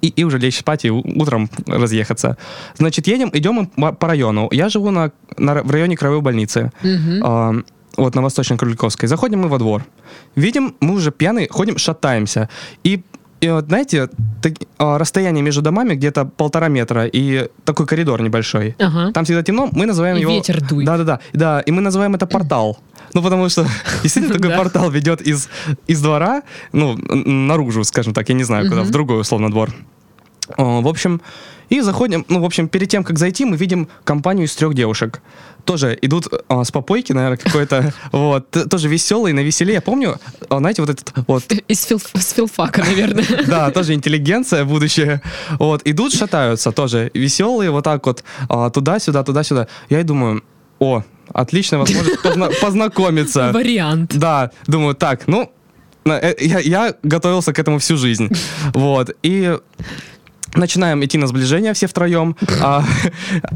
и, 0.00 0.08
и 0.08 0.24
уже 0.24 0.38
лечь 0.38 0.58
спать 0.58 0.84
и 0.84 0.90
утром 0.90 1.48
разъехаться. 1.66 2.36
Значит, 2.76 3.06
едем, 3.06 3.30
идем 3.32 3.66
по- 3.66 3.96
району. 4.08 4.48
Я 4.50 4.68
живу 4.68 4.90
на, 4.90 5.12
на 5.38 5.62
в 5.62 5.70
районе 5.70 5.96
краевой 5.96 6.20
больницы. 6.20 6.72
Мгм. 6.82 7.20
А, 7.24 7.52
вот 7.96 8.14
на 8.16 8.22
Восточной 8.22 8.58
Кроликовской. 8.58 9.08
Заходим 9.08 9.42
мы 9.42 9.48
во 9.48 9.58
двор. 9.58 9.84
Видим, 10.34 10.74
мы 10.80 10.94
уже 10.94 11.12
пьяные, 11.12 11.46
ходим, 11.48 11.78
шатаемся. 11.78 12.48
И, 12.82 13.02
и 13.42 13.50
вот, 13.50 13.66
знаете, 13.66 14.08
так- 14.40 14.52
а, 14.78 14.98
расстояние 14.98 15.42
между 15.42 15.62
домами 15.62 15.94
где-то 15.94 16.24
полтора 16.24 16.68
метра 16.68 17.06
и 17.06 17.48
такой 17.64 17.86
коридор 17.86 18.22
небольшой. 18.22 18.76
Ага. 18.78 19.12
Там 19.12 19.24
всегда 19.24 19.42
темно, 19.42 19.68
мы 19.72 19.84
называем 19.86 20.16
И 20.16 20.20
его... 20.20 20.32
ветер 20.32 20.60
дует. 20.60 20.86
Да-да-да. 20.86 21.18
Да, 21.32 21.60
и 21.60 21.72
мы 21.72 21.82
называем 21.82 22.14
это 22.14 22.26
портал. 22.26 22.78
Ну, 23.14 23.22
потому 23.22 23.48
что 23.48 23.66
действительно 24.02 24.34
такой 24.34 24.56
портал 24.56 24.90
ведет 24.90 25.20
из, 25.20 25.48
из 25.88 26.00
двора, 26.00 26.42
ну, 26.72 26.96
наружу, 26.96 27.82
скажем 27.84 28.14
так, 28.14 28.28
я 28.28 28.34
не 28.36 28.44
знаю 28.44 28.68
куда, 28.68 28.82
в 28.82 28.90
другой, 28.90 29.20
условно, 29.20 29.50
двор. 29.50 29.70
В 30.56 30.88
общем, 30.88 31.20
И 31.72 31.80
заходим, 31.80 32.26
ну, 32.28 32.40
в 32.40 32.44
общем, 32.44 32.68
перед 32.68 32.90
тем, 32.90 33.02
как 33.02 33.18
зайти, 33.18 33.46
мы 33.46 33.56
видим 33.56 33.88
компанию 34.04 34.44
из 34.44 34.54
трех 34.54 34.74
девушек. 34.74 35.22
Тоже 35.64 35.98
идут 36.02 36.28
а, 36.48 36.64
с 36.64 36.70
попойки, 36.70 37.14
наверное, 37.14 37.38
какой-то, 37.38 37.94
вот, 38.12 38.50
тоже 38.68 38.88
веселые, 38.88 39.32
на 39.32 39.40
веселе. 39.40 39.72
Я 39.72 39.80
помню, 39.80 40.20
а, 40.50 40.58
знаете, 40.58 40.82
вот 40.82 40.90
этот 40.90 41.14
вот 41.26 41.44
Из 41.68 41.82
фил- 41.86 41.98
с 41.98 42.32
филфака, 42.34 42.84
наверное. 42.84 43.24
да, 43.46 43.70
тоже 43.70 43.94
интеллигенция, 43.94 44.66
будущее. 44.66 45.22
Вот, 45.58 45.80
идут, 45.86 46.12
шатаются 46.12 46.72
тоже. 46.72 47.10
Веселые, 47.14 47.70
вот 47.70 47.84
так 47.84 48.04
вот, 48.06 48.22
а, 48.50 48.68
туда-сюда, 48.68 49.24
туда-сюда. 49.24 49.66
Я 49.88 50.00
и 50.00 50.04
думаю, 50.04 50.44
о, 50.78 51.04
отличная 51.32 51.78
возможность 51.78 52.20
позна- 52.22 52.50
познакомиться. 52.60 53.50
Вариант. 53.50 54.14
Да, 54.14 54.50
думаю, 54.66 54.94
так, 54.94 55.26
ну, 55.26 55.50
э, 56.04 56.34
я, 56.38 56.58
я 56.58 56.94
готовился 57.02 57.54
к 57.54 57.58
этому 57.58 57.78
всю 57.78 57.96
жизнь. 57.96 58.28
Вот, 58.74 59.16
и 59.22 59.56
начинаем 60.54 61.04
идти 61.04 61.18
на 61.18 61.26
сближение 61.26 61.72
все 61.72 61.86
втроем, 61.86 62.36
а, 62.60 62.84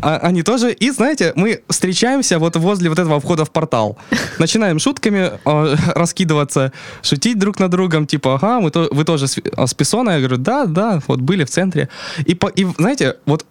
а 0.02 0.16
они 0.18 0.42
тоже, 0.42 0.72
и 0.72 0.90
знаете, 0.90 1.32
мы 1.36 1.62
встречаемся 1.68 2.38
вот 2.38 2.56
возле 2.56 2.88
вот 2.88 2.98
этого 2.98 3.20
входа 3.20 3.44
в 3.44 3.50
портал, 3.50 3.98
начинаем 4.38 4.78
шутками 4.78 5.32
а, 5.44 5.76
раскидываться, 5.94 6.72
шутить 7.02 7.38
друг 7.38 7.58
над 7.58 7.70
другом, 7.70 8.06
типа, 8.06 8.34
ага, 8.34 8.60
мы 8.60 8.70
то, 8.70 8.88
вы 8.90 9.04
тоже 9.04 9.26
с, 9.26 9.38
а, 9.56 9.66
с 9.66 9.74
Писона, 9.74 10.10
я 10.10 10.18
говорю, 10.18 10.38
да, 10.38 10.66
да, 10.66 11.00
вот 11.06 11.20
были 11.20 11.44
в 11.44 11.50
центре, 11.50 11.88
и, 12.24 12.34
по, 12.34 12.48
и 12.48 12.66
знаете, 12.78 13.16
вот 13.26 13.44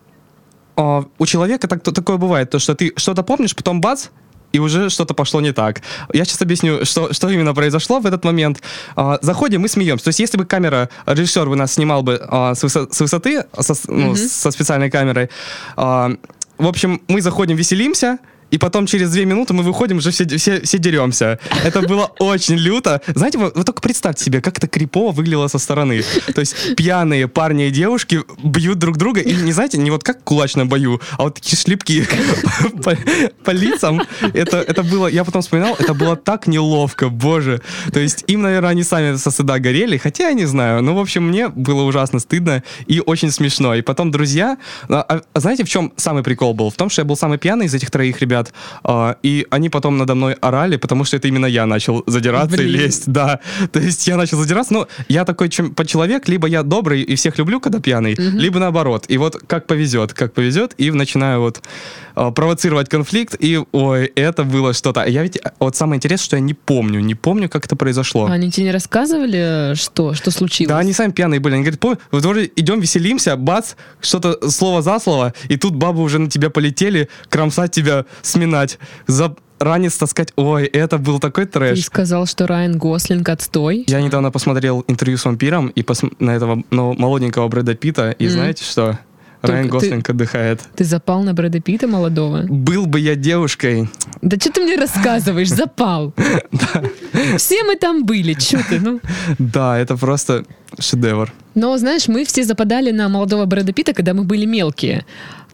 а, 0.76 1.06
у 1.18 1.26
человека 1.26 1.68
так, 1.68 1.84
такое 1.84 2.18
бывает, 2.18 2.50
то, 2.50 2.60
что 2.60 2.76
ты 2.76 2.94
что-то 2.98 3.24
помнишь, 3.24 3.56
потом 3.56 3.82
бац, 3.82 4.08
и 4.56 4.60
уже 4.60 4.90
что-то 4.90 5.14
пошло 5.14 5.42
не 5.42 5.52
так. 5.54 5.82
Я 6.14 6.24
сейчас 6.26 6.42
объясню, 6.42 6.86
что, 6.86 7.14
что 7.14 7.30
именно 7.30 7.54
произошло 7.54 8.00
в 8.00 8.06
этот 8.06 8.24
момент. 8.26 8.62
А, 8.96 9.18
заходим 9.22 9.66
и 9.66 9.68
смеемся. 9.68 10.06
То 10.06 10.10
есть, 10.10 10.20
если 10.20 10.38
бы 10.38 10.46
камера, 10.46 10.90
режиссер 11.06 11.50
бы 11.50 11.56
нас 11.56 11.74
снимал 11.74 12.04
бы 12.04 12.20
а, 12.30 12.54
с, 12.56 12.64
высо- 12.64 12.88
с 12.92 13.02
высоты, 13.02 13.44
со, 13.60 13.74
ну, 13.88 14.08
Мгм. 14.12 14.16
со 14.16 14.52
специальной 14.52 14.90
камерой, 14.90 15.30
а, 15.76 16.12
в 16.58 16.68
общем, 16.68 17.02
мы 17.10 17.22
заходим, 17.22 17.58
веселимся, 17.58 18.18
и 18.56 18.58
потом 18.58 18.86
через 18.86 19.12
две 19.12 19.26
минуты 19.26 19.54
мы 19.54 19.64
выходим, 19.64 19.98
уже 19.98 20.12
все, 20.12 20.26
все, 20.26 20.62
все 20.62 20.78
деремся. 20.78 21.40
Это 21.66 21.82
было 21.82 22.06
очень 22.20 22.56
люто. 22.56 23.02
Знаете, 23.14 23.38
вы, 23.38 23.52
вы 23.54 23.66
только 23.66 23.82
представьте 23.82 24.24
себе, 24.24 24.42
как 24.42 24.58
это 24.58 24.68
крипово 24.68 25.12
выглядело 25.12 25.50
со 25.50 25.60
стороны. 25.60 26.04
То 26.34 26.40
есть 26.40 26.76
пьяные 26.78 27.28
парни 27.28 27.68
и 27.68 27.70
девушки 27.70 28.22
бьют 28.42 28.80
друг 28.80 28.96
друга, 28.96 29.20
и 29.20 29.36
не 29.36 29.52
знаете, 29.52 29.78
не 29.78 29.92
вот 29.92 30.06
как 30.06 30.22
в 30.22 30.24
кулачном 30.24 30.70
бою, 30.70 31.02
а 31.18 31.24
вот 31.24 31.36
такие 31.36 31.58
шлепки 31.58 32.08
по, 32.84 32.98
по 33.44 33.52
лицам. 33.52 34.02
Это, 34.34 34.62
это 34.62 34.84
было, 34.84 35.08
я 35.08 35.26
потом 35.26 35.42
вспоминал, 35.42 35.76
это 35.78 35.94
было 35.94 36.16
так 36.16 36.48
неловко, 36.48 37.10
боже. 37.10 37.62
То 37.92 38.00
есть 38.00 38.24
им, 38.28 38.42
наверное, 38.42 38.70
они 38.70 38.84
сами 38.84 39.18
со 39.18 39.32
стыда 39.32 39.60
горели, 39.60 39.98
хотя 39.98 40.30
я 40.30 40.34
не 40.34 40.46
знаю. 40.46 40.82
Ну, 40.82 40.96
в 40.96 41.00
общем, 41.00 41.28
мне 41.28 41.50
было 41.50 41.84
ужасно 41.84 42.20
стыдно 42.20 42.64
и 42.88 43.02
очень 43.06 43.32
смешно. 43.32 43.76
И 43.76 43.82
потом 43.82 44.12
друзья... 44.12 44.58
А, 44.88 45.22
а 45.34 45.40
знаете, 45.42 45.66
в 45.66 45.70
чем 45.70 45.92
самый 45.98 46.24
прикол 46.24 46.54
был? 46.54 46.70
В 46.70 46.76
том, 46.76 46.90
что 46.90 47.02
я 47.02 47.06
был 47.06 47.18
самый 47.18 47.38
пьяный 47.38 47.66
из 47.66 47.74
этих 47.74 47.92
троих 47.92 48.22
ребят, 48.22 48.45
а, 48.84 49.18
и 49.24 49.46
они 49.50 49.70
потом 49.70 49.98
надо 49.98 50.16
мной 50.16 50.34
орали, 50.34 50.78
потому 50.78 51.04
что 51.06 51.18
это 51.18 51.28
именно 51.28 51.46
я 51.46 51.66
начал 51.66 52.04
задираться 52.08 52.56
и 52.56 52.60
Блин. 52.60 52.82
лезть. 52.82 53.04
Да, 53.08 53.40
то 53.72 53.80
есть 53.80 54.08
я 54.08 54.18
начал 54.18 54.38
задираться. 54.40 54.74
Ну, 54.74 54.88
я 55.08 55.26
такой 55.26 55.50
чем, 55.50 55.74
человек, 55.86 56.28
либо 56.28 56.48
я 56.48 56.64
добрый 56.64 57.02
и 57.02 57.16
всех 57.16 57.38
люблю, 57.38 57.60
когда 57.60 57.80
пьяный, 57.80 58.16
либо 58.16 58.60
наоборот. 58.60 59.06
И 59.08 59.18
вот 59.18 59.38
как 59.48 59.68
повезет, 59.68 60.14
как 60.14 60.34
повезет, 60.34 60.74
и 60.78 60.92
начинаю 60.92 61.42
вот 61.42 61.62
провоцировать 62.16 62.90
конфликт, 62.90 63.36
и 63.40 63.60
ой, 63.72 64.06
это 64.16 64.44
было 64.44 64.74
что-то. 64.74 65.06
Я 65.06 65.24
ведь, 65.24 65.38
а, 65.44 65.52
вот 65.60 65.76
самое 65.76 65.98
интересное, 65.98 66.26
что 66.26 66.36
я 66.38 66.42
не 66.42 66.54
помню, 66.54 67.00
не 67.00 67.16
помню, 67.16 67.50
как 67.50 67.66
это 67.66 67.76
произошло. 67.76 68.26
Они 68.26 68.50
тебе 68.52 68.68
не 68.68 68.72
рассказывали, 68.72 69.74
что, 69.76 70.14
что 70.14 70.32
случилось? 70.32 70.70
Да, 70.70 70.80
они 70.80 70.94
сами 70.94 71.12
пьяные 71.12 71.40
были. 71.40 71.54
Они 71.56 71.64
говорят, 71.64 71.80
помню, 71.80 72.00
вот 72.12 72.24
вроде 72.24 72.52
идем, 72.56 72.80
веселимся, 72.80 73.36
бац, 73.36 73.74
что-то 74.02 74.50
слово 74.50 74.82
за 74.82 75.00
слово, 75.00 75.34
и 75.50 75.58
тут 75.58 75.76
бабы 75.76 76.02
уже 76.02 76.20
на 76.20 76.30
тебя 76.30 76.50
полетели, 76.50 77.10
кромсать 77.30 77.72
тебя, 77.72 78.06
сминать, 78.22 78.80
за 79.08 79.36
ранец 79.60 79.96
таскать. 79.98 80.34
Ой, 80.36 80.66
это 80.66 80.98
был 80.98 81.20
такой 81.20 81.46
Ты 81.46 81.52
трэш. 81.54 81.86
сказал, 81.86 82.26
что 82.26 82.46
Райан 82.46 82.78
Гослинг 82.78 83.28
отстой. 83.30 83.86
Я 83.88 84.02
недавно 84.02 84.30
посмотрел 84.30 84.84
интервью 84.88 85.18
с 85.18 85.24
вампиром 85.24 85.68
и 85.70 85.82
пос- 85.82 86.14
на 86.20 86.32
этого 86.32 86.62
ну, 86.72 86.94
молоденького 86.94 87.48
Брэда 87.48 87.74
Питта, 87.76 88.12
и 88.12 88.26
Мгм. 88.26 88.34
знаете 88.34 88.64
что? 88.66 89.00
Райан 89.48 89.66
ты- 89.66 89.72
Гослинг 89.72 90.10
отдыхает. 90.10 90.62
Ты 90.76 90.84
запал 90.84 91.24
на 91.24 91.34
Брэда 91.34 91.60
Питта 91.60 91.88
молодого? 91.88 92.44
Был 92.48 92.86
бы 92.86 93.00
я 93.00 93.16
девушкой, 93.16 93.90
Да 94.22 94.38
что 94.38 94.52
ты 94.52 94.62
мне 94.62 94.76
рассказываешь? 94.76 95.50
Запал. 95.50 96.14
Все 97.38 97.64
мы 97.64 97.76
там 97.76 98.06
были. 98.06 98.34
Че 98.34 98.64
ты? 98.70 98.80
Ну. 98.80 99.00
да, 99.40 99.78
это 99.78 99.96
просто 99.98 100.46
шедевр. 100.80 101.32
Но, 101.54 101.78
знаешь, 101.78 102.08
мы 102.08 102.26
все 102.26 102.44
западали 102.44 102.92
на 102.92 103.08
молодого 103.10 103.46
Брэда 103.46 103.72
Питта, 103.74 103.94
когда 103.94 104.14
мы 104.14 104.24
были 104.24 104.46
мелкие. 104.46 105.06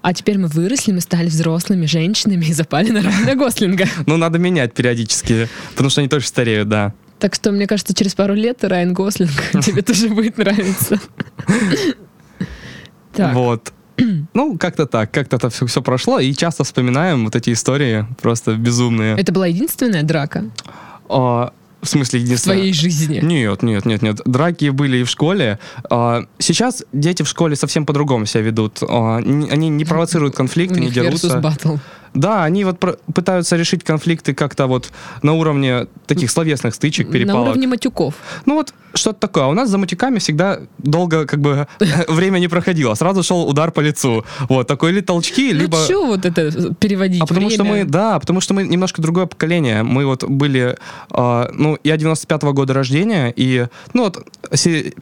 А 0.02 0.14
теперь 0.16 0.40
мы 0.40 0.48
выросли, 0.48 0.92
мы 0.94 1.02
стали 1.02 1.28
взрослыми 1.28 1.86
женщинами 1.86 2.46
и 2.46 2.54
запали 2.54 2.90
на 2.90 3.04
Райана 3.04 3.36
Гослинга. 3.36 3.86
Ну, 4.08 4.18
надо 4.18 4.40
менять 4.40 4.74
периодически, 4.74 5.48
потому 5.72 5.90
что 5.92 6.02
они 6.02 6.08
тоже 6.10 6.26
стареют, 6.26 6.70
да. 6.70 6.94
Так 7.20 7.36
что, 7.36 7.52
мне 7.52 7.68
кажется, 7.68 7.94
через 7.94 8.16
пару 8.16 8.34
лет 8.34 8.64
Райан 8.64 8.94
Гослинг 8.94 9.30
тебе 9.64 9.84
тоже 9.84 10.10
будет 10.10 10.40
нравиться. 10.40 11.00
Так, 13.14 13.36
Вот. 13.36 13.74
Ну, 14.34 14.58
как-то 14.58 14.86
так, 14.86 15.12
как-то 15.12 15.36
это 15.38 15.50
все, 15.50 15.66
все 15.66 15.82
прошло, 15.82 16.20
и 16.20 16.34
часто 16.34 16.64
вспоминаем 16.64 17.26
вот 17.26 17.36
эти 17.36 17.52
истории 17.54 18.06
просто 18.22 18.56
безумные. 18.56 19.16
это 19.18 19.32
была 19.32 19.48
единственная 19.48 20.04
драка 20.04 20.46
А, 21.10 21.52
в 21.82 21.88
смысле, 21.88 22.20
в 22.20 22.24
единственное... 22.24 22.58
твоей 22.58 22.74
жизни? 22.74 23.20
Нет, 23.24 23.64
нет, 23.64 23.86
нет, 23.86 24.02
нет. 24.02 24.22
Драки 24.26 24.70
были 24.70 24.98
и 24.98 25.04
в 25.04 25.10
школе. 25.10 25.58
А, 25.90 26.24
Сейчас 26.40 26.84
дети 26.94 27.24
в 27.24 27.28
школе 27.28 27.56
совсем 27.56 27.86
по-другому 27.86 28.26
себя 28.26 28.44
ведут. 28.44 28.80
А, 28.88 29.18
Они 29.18 29.70
не 29.70 29.86
провоцируют 29.86 30.36
конфликты, 30.36 30.80
не 30.80 30.88
них 30.88 30.96
versus 30.96 31.04
дерутся. 31.04 31.40
battle. 31.40 31.80
Да, 32.14 32.44
они 32.44 32.66
вот 32.66 32.80
про- 32.80 32.98
пытаются 33.14 33.56
решить 33.56 33.84
конфликты 33.84 34.34
как-то 34.34 34.68
вот 34.68 34.92
на 35.24 35.34
уровне 35.34 35.88
таких 36.08 36.30
словесных 36.32 36.76
стычек, 36.76 37.08
На 37.08 37.14
перепалок. 37.14 37.48
уровне 37.50 37.68
матюков. 37.68 38.16
Ну 38.46 38.56
вот 38.56 38.74
что-то 38.94 39.20
такое. 39.20 39.44
А 39.46 39.48
у 39.48 39.54
нас 39.54 39.70
за 39.70 39.78
матюками 39.78 40.20
всегда 40.20 40.60
долго 40.78 41.26
как 41.26 41.40
бы 41.40 41.68
время 42.10 42.40
не 42.40 42.50
проходило. 42.50 42.94
Сразу 42.96 43.24
шел 43.24 43.48
удар 43.48 43.72
по 43.72 43.80
лицу. 43.80 44.26
Вот, 44.50 44.68
такой 44.68 44.92
или 44.92 45.00
толчки, 45.02 45.54
либо... 45.54 45.78
Ну 45.78 45.84
что 45.86 46.06
вот 46.08 46.26
это 46.26 46.74
переводить 46.76 47.22
А 47.22 47.26
потому 47.26 47.50
что 47.50 47.64
время? 47.64 47.86
мы, 47.86 47.90
да, 47.90 48.20
потому 48.20 48.42
что 48.42 48.54
мы 48.54 48.64
немножко 48.64 49.02
другое 49.02 49.26
поколение. 49.28 49.84
Мы 49.84 50.06
вот 50.06 50.26
были, 50.26 50.78
а, 51.10 51.50
ну, 51.54 51.78
я 51.86 51.96
95-го 51.96 52.52
года 52.52 52.74
рождения, 52.74 53.34
и, 53.34 53.68
ну, 53.94 54.04
вот, 54.04 54.26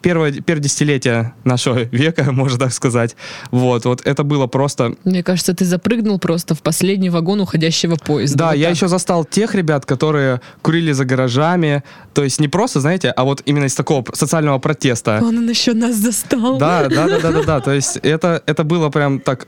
первое, 0.02 0.34
первое 0.34 0.62
десятилетие 0.64 1.34
нашего 1.44 1.80
века, 1.80 2.32
можно 2.32 2.60
так 2.60 2.74
сказать. 2.74 3.16
Вот, 3.50 3.86
вот 3.86 4.02
это 4.06 4.24
было 4.24 4.46
просто... 4.48 4.94
Мне 5.04 5.24
кажется, 5.24 5.56
ты 5.56 5.66
запрыгнул 5.66 6.20
просто 6.20 6.54
в 6.54 6.62
последний 6.62 6.99
вагон 7.08 7.40
уходящего 7.40 7.96
поезда. 7.96 8.38
Да, 8.38 8.48
Вот 8.48 8.58
я 8.58 8.68
так. 8.68 8.76
еще 8.76 8.88
застал 8.90 9.24
тех 9.24 9.56
ребят, 9.56 9.86
которые 9.86 10.42
курили 10.62 10.92
за 10.92 11.06
гаражами, 11.06 11.84
то 12.14 12.24
есть 12.26 12.42
не 12.42 12.50
просто, 12.50 12.82
знаете, 12.82 13.12
а 13.12 13.24
вот 13.24 13.42
именно 13.46 13.66
из 13.66 13.76
такого 13.76 14.04
социального 14.14 14.60
протеста. 14.60 15.20
Он 15.22 15.50
еще 15.50 15.74
нас 15.74 15.96
застал. 15.96 16.58
Да, 16.58 16.90
да, 16.90 17.08
да, 17.08 17.20
да, 17.20 17.32
да, 17.32 17.44
да. 17.44 17.60
То 17.62 17.72
есть 17.72 17.98
это, 17.98 18.44
это 18.46 18.64
было 18.66 18.90
прям 18.90 19.20
так, 19.22 19.48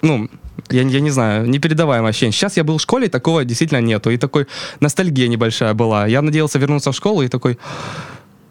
ну, 0.00 0.28
я, 0.70 0.82
я 0.82 1.00
не 1.00 1.10
знаю, 1.10 1.48
непередаваемое 1.48 2.10
ощущение. 2.10 2.32
Сейчас 2.32 2.56
я 2.56 2.64
был 2.64 2.78
в 2.78 2.82
школе, 2.82 3.06
и 3.06 3.10
такого 3.10 3.44
действительно 3.44 3.80
нету. 3.80 4.10
И 4.10 4.16
такой 4.16 4.46
ностальгия 4.80 5.28
небольшая 5.28 5.74
была. 5.74 6.06
Я 6.06 6.22
надеялся 6.22 6.58
вернуться 6.58 6.92
в 6.92 6.96
школу, 6.96 7.22
и 7.22 7.28
такой, 7.28 7.58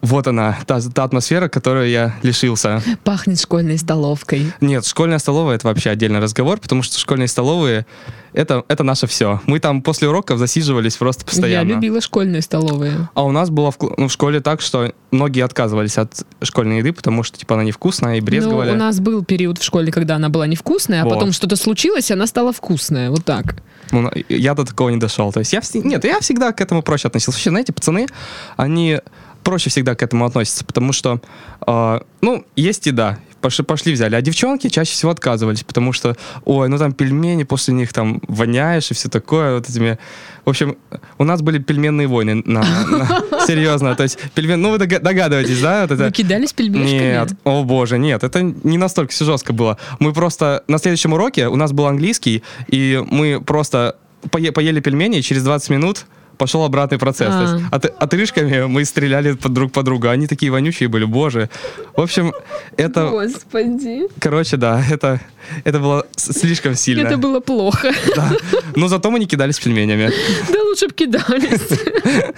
вот 0.01 0.27
она, 0.27 0.57
та, 0.65 0.79
та 0.81 1.03
атмосфера, 1.03 1.47
которой 1.47 1.91
я 1.91 2.15
лишился. 2.21 2.81
Пахнет 3.03 3.39
школьной 3.39 3.77
столовкой. 3.77 4.51
Нет, 4.61 4.85
школьная 4.85 5.19
столовая 5.19 5.55
это 5.55 5.67
вообще 5.67 5.89
отдельный 5.89 6.19
разговор, 6.19 6.59
потому 6.59 6.83
что 6.83 6.99
школьные 6.99 7.27
столовые 7.27 7.85
это, 8.33 8.63
это 8.67 8.83
наше 8.83 9.07
все. 9.07 9.41
Мы 9.47 9.59
там 9.59 9.81
после 9.81 10.07
уроков 10.07 10.37
засиживались 10.37 10.95
просто 10.95 11.25
постоянно. 11.25 11.69
Я 11.69 11.75
любила 11.75 12.01
школьные 12.01 12.43
столовые. 12.43 13.09
А 13.15 13.23
у 13.23 13.31
нас 13.31 13.49
было 13.49 13.71
в, 13.71 13.77
ну, 13.97 14.07
в 14.07 14.11
школе 14.11 14.41
так, 14.41 14.61
что 14.61 14.93
многие 15.09 15.43
отказывались 15.43 15.97
от 15.97 16.23
школьной 16.43 16.79
еды, 16.79 16.93
потому 16.93 17.23
что 17.23 17.39
типа 17.39 17.55
она 17.55 17.63
невкусная 17.63 18.17
и 18.17 18.21
брезговали. 18.21 18.69
Ну, 18.69 18.75
у 18.75 18.79
нас 18.79 18.99
был 18.99 19.25
период 19.25 19.57
в 19.57 19.63
школе, 19.63 19.91
когда 19.91 20.17
она 20.17 20.29
была 20.29 20.45
невкусная, 20.45 21.01
а 21.01 21.05
Вот. 21.05 21.15
потом 21.15 21.31
что-то 21.31 21.55
случилось, 21.55 22.11
и 22.11 22.13
она 22.13 22.27
стала 22.27 22.53
вкусная. 22.53 23.09
Вот 23.09 23.25
так. 23.25 23.55
Ну, 23.91 24.11
Я 24.29 24.53
до 24.53 24.65
такого 24.65 24.89
не 24.89 24.97
дошел. 24.97 25.31
То 25.31 25.39
есть 25.39 25.53
я 25.53 25.61
нет, 25.73 26.03
я 26.03 26.19
всегда 26.19 26.51
к 26.51 26.61
этому 26.61 26.83
проще 26.83 27.07
относился. 27.07 27.37
Вообще, 27.37 27.49
знаете, 27.49 27.73
пацаны, 27.73 28.07
они 28.55 28.99
проще 29.47 29.69
всегда 29.69 29.95
к 29.95 30.03
этому 30.03 30.25
относятся, 30.25 30.65
потому 30.65 30.91
что, 30.91 31.21
э, 31.65 31.99
ну, 32.19 32.45
есть 32.57 32.85
еда, 32.85 33.17
пошли, 33.39 33.63
пошли 33.63 33.93
взяли, 33.93 34.13
а 34.15 34.21
девчонки 34.21 34.67
чаще 34.67 34.91
всего 34.91 35.11
отказывались, 35.11 35.63
потому 35.63 35.93
что, 35.93 36.17
ой, 36.43 36.67
ну 36.67 36.77
там 36.77 36.91
пельмени, 36.91 37.43
после 37.43 37.73
них 37.73 37.93
там 37.93 38.21
воняешь 38.27 38.91
и 38.91 38.93
все 38.93 39.07
такое, 39.07 39.55
вот 39.55 39.69
этими... 39.69 39.97
В 40.43 40.49
общем, 40.49 40.75
у 41.17 41.23
нас 41.23 41.41
были 41.41 41.59
пельменные 41.59 42.07
войны, 42.07 42.43
на, 42.45 42.59
на- 42.61 43.23
серьезно, 43.47 43.95
то 43.95 44.03
есть 44.03 44.19
пельмен, 44.35 44.61
ну 44.61 44.71
вы 44.71 44.79
дога- 44.79 44.99
догадываетесь, 44.99 45.61
да? 45.61 45.83
Вот 45.83 45.91
это... 45.91 46.03
Вы 46.03 46.11
кидались 46.11 46.51
пельмешками? 46.51 46.99
Нет, 46.99 47.31
о 47.45 47.63
боже, 47.63 47.97
нет, 47.97 48.25
это 48.25 48.41
не 48.41 48.77
настолько 48.77 49.13
все 49.13 49.23
жестко 49.23 49.53
было. 49.53 49.77
Мы 49.99 50.11
просто 50.11 50.65
на 50.67 50.77
следующем 50.77 51.13
уроке 51.13 51.47
у 51.47 51.55
нас 51.55 51.71
был 51.71 51.85
английский, 51.87 52.43
и 52.67 53.01
мы 53.09 53.39
просто 53.39 53.95
пое- 54.23 54.51
поели 54.51 54.81
пельмени, 54.81 55.19
и 55.19 55.21
через 55.21 55.43
20 55.43 55.69
минут 55.69 56.05
пошел 56.37 56.63
обратный 56.63 56.97
процесс. 56.97 57.33
То 57.33 57.41
есть 57.41 57.65
А. 57.71 57.75
от- 57.75 57.85
отрыжками 58.03 58.65
мы 58.67 58.85
стреляли 58.85 59.33
под 59.33 59.53
друг 59.53 59.71
по 59.71 59.83
другу. 59.83 60.07
Они 60.09 60.27
такие 60.27 60.51
вонючие 60.51 60.89
были, 60.89 61.05
боже. 61.05 61.49
В 61.95 62.01
общем, 62.01 62.31
это, 62.77 63.09
Господи. 63.09 64.07
короче, 64.19 64.57
да, 64.57 64.83
это, 64.91 65.19
это 65.65 65.79
было 65.79 66.05
слишком 66.15 66.75
сильно. 66.75 67.07
Это 67.07 67.17
было 67.17 67.39
плохо. 67.39 67.91
Да. 68.15 68.31
Но 68.75 68.87
зато 68.87 69.09
мы 69.11 69.19
не 69.19 69.25
кидались 69.25 69.59
пельменями. 69.59 70.11
Да 70.51 70.61
лучше 70.63 70.87
бы 70.87 70.93
кидались. 70.93 71.61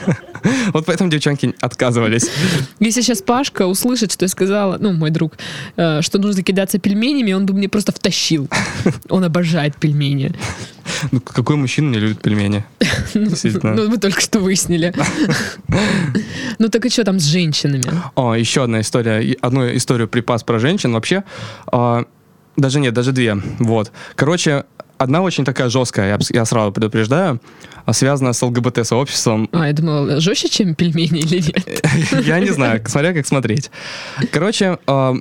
Вот 0.73 0.85
поэтому 0.85 1.09
девчонки 1.09 1.53
отказывались. 1.59 2.29
Если 2.79 3.01
сейчас 3.01 3.21
Пашка 3.21 3.65
услышит, 3.67 4.13
что 4.13 4.23
я 4.23 4.29
сказала, 4.29 4.77
ну, 4.79 4.93
мой 4.93 5.09
друг, 5.09 5.33
э, 5.75 6.01
что 6.01 6.17
нужно 6.17 6.43
кидаться 6.43 6.79
пельменями, 6.79 7.33
он 7.33 7.45
бы 7.45 7.53
мне 7.53 7.67
просто 7.67 7.91
втащил. 7.91 8.47
Он 9.09 9.23
обожает 9.25 9.75
пельмени. 9.75 10.31
Ну, 11.11 11.21
какой 11.21 11.55
мужчина 11.55 11.91
не 11.91 11.99
любит 11.99 12.21
пельмени? 12.21 12.63
Действительно. 13.13 13.73
Ну, 13.73 13.89
мы 13.89 13.97
только 13.97 14.21
что 14.21 14.39
выяснили. 14.39 14.93
Ну, 16.61 16.67
так 16.67 16.85
и 16.85 16.89
что 16.89 17.05
там 17.05 17.19
с 17.19 17.23
женщинами? 17.23 17.85
О, 18.15 18.33
еще 18.33 18.63
одна 18.63 18.81
история. 18.81 19.37
Одну 19.39 19.65
историю 19.73 20.09
припас 20.09 20.43
про 20.43 20.59
женщин. 20.59 20.91
Вообще, 20.91 21.23
а, 21.71 22.03
даже 22.57 22.81
нет, 22.81 22.93
даже 22.93 23.13
две. 23.13 23.35
Вот. 23.59 23.93
Короче, 24.15 24.65
одна 24.97 25.21
очень 25.21 25.45
такая 25.45 25.69
жесткая, 25.69 26.09
я, 26.09 26.19
я 26.31 26.45
сразу 26.45 26.71
предупреждаю, 26.71 27.41
а, 27.85 27.93
связана 27.93 28.33
с 28.33 28.41
ЛГБТ-сообществом. 28.41 29.49
А, 29.51 29.67
я 29.67 29.73
думала, 29.73 30.19
жестче, 30.19 30.49
чем 30.49 30.75
пельмени 30.75 31.21
или 31.21 31.39
нет? 31.41 31.85
Я 32.25 32.39
не 32.39 32.51
знаю, 32.51 32.83
смотря 32.85 33.13
как 33.13 33.25
смотреть. 33.25 33.71
Короче, 34.31 34.77
а, 34.85 35.15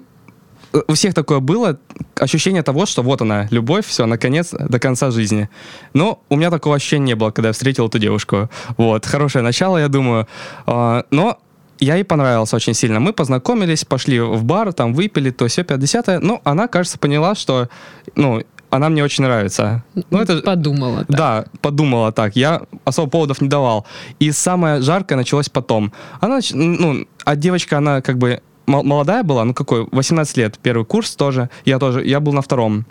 у 0.73 0.95
всех 0.95 1.15
такое 1.15 1.41
было 1.41 1.79
ощущение 2.17 2.63
того, 2.63 2.87
что 2.87 3.03
вот 3.03 3.23
она, 3.23 3.47
любовь, 3.51 3.87
все, 3.87 4.07
наконец, 4.07 4.51
до 4.53 4.79
конца 4.79 5.11
жизни. 5.11 5.49
Но 5.95 6.23
у 6.29 6.37
меня 6.37 6.51
такого 6.51 6.77
ощущения 6.77 7.07
не 7.07 7.15
было, 7.15 7.31
когда 7.31 7.49
я 7.49 7.53
встретил 7.53 7.87
эту 7.87 7.99
девушку. 7.99 8.51
Вот, 8.77 9.07
хорошее 9.07 9.43
начало, 9.43 9.79
я 9.79 9.89
думаю. 9.89 10.27
А, 10.67 11.05
Но 11.11 11.39
я 11.81 11.95
ей 11.95 12.05
понравился 12.05 12.57
очень 12.57 12.75
сильно. 12.75 13.01
Мы 13.01 13.13
познакомились, 13.13 13.85
пошли 13.85 14.21
в 14.21 14.45
бар, 14.45 14.73
там 14.73 14.95
выпили, 14.95 15.31
то 15.31 15.47
все 15.47 15.65
50 15.65 16.23
Но 16.23 16.41
она, 16.45 16.69
кажется, 16.69 16.99
поняла, 16.99 17.35
что, 17.35 17.69
ну, 18.17 18.43
она 18.71 18.89
мне 18.89 19.03
очень 19.03 19.25
нравится. 19.25 19.83
Ну, 20.11 20.19
это... 20.19 20.39
Подумала. 20.43 21.05
так. 21.05 21.17
Да, 21.17 21.45
подумала 21.63 22.13
так. 22.13 22.37
Я 22.37 22.63
особо 22.85 23.09
поводов 23.09 23.41
не 23.41 23.49
давал. 23.49 23.87
И 24.19 24.31
самое 24.33 24.83
жаркое 24.83 25.17
началось 25.17 25.49
потом. 25.49 25.93
Она, 26.21 26.41
ну, 26.53 27.07
а 27.25 27.37
девочка, 27.37 27.79
она 27.79 28.03
как 28.03 28.19
бы 28.19 28.43
молодая 28.69 29.23
была, 29.23 29.45
ну 29.45 29.55
какой, 29.55 29.89
18 29.91 30.37
лет, 30.37 30.59
первый 30.63 30.85
курс 30.85 31.17
тоже. 31.17 31.51
Я 31.65 31.79
тоже, 31.79 32.05
я 32.05 32.21
был 32.21 32.33
на 32.33 32.43
втором. 32.43 32.87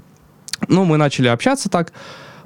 Ну, 0.67 0.85
мы 0.85 0.97
начали 0.97 1.27
общаться 1.27 1.69
так. 1.69 1.93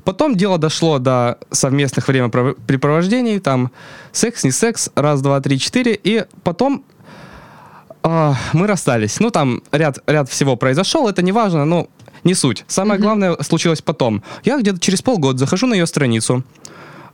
Потом 0.04 0.36
дело 0.36 0.58
дошло 0.58 1.00
до 1.00 1.38
совместных 1.52 2.08
времяпрепровождений, 2.08 3.40
там 3.40 3.72
секс, 4.12 4.44
не 4.44 4.52
секс, 4.52 4.90
раз, 4.96 5.22
два, 5.22 5.40
три, 5.40 5.60
четыре. 5.60 5.98
И 6.04 6.26
потом 6.44 6.84
а, 8.04 8.36
мы 8.54 8.68
расстались. 8.68 9.20
Ну, 9.20 9.30
там 9.30 9.62
ряд, 9.72 10.00
ряд 10.08 10.30
всего 10.30 10.56
произошел, 10.56 11.08
это 11.08 11.22
не 11.22 11.32
важно, 11.32 11.66
но 11.66 11.88
не 12.24 12.34
суть. 12.34 12.66
Самое 12.68 13.00
главное 13.00 13.38
случилось 13.42 13.82
потом. 13.82 14.24
Я 14.44 14.60
где-то 14.60 14.80
через 14.80 15.02
полгода 15.02 15.38
захожу 15.38 15.68
на 15.68 15.74
ее 15.74 15.86
страницу 15.86 16.44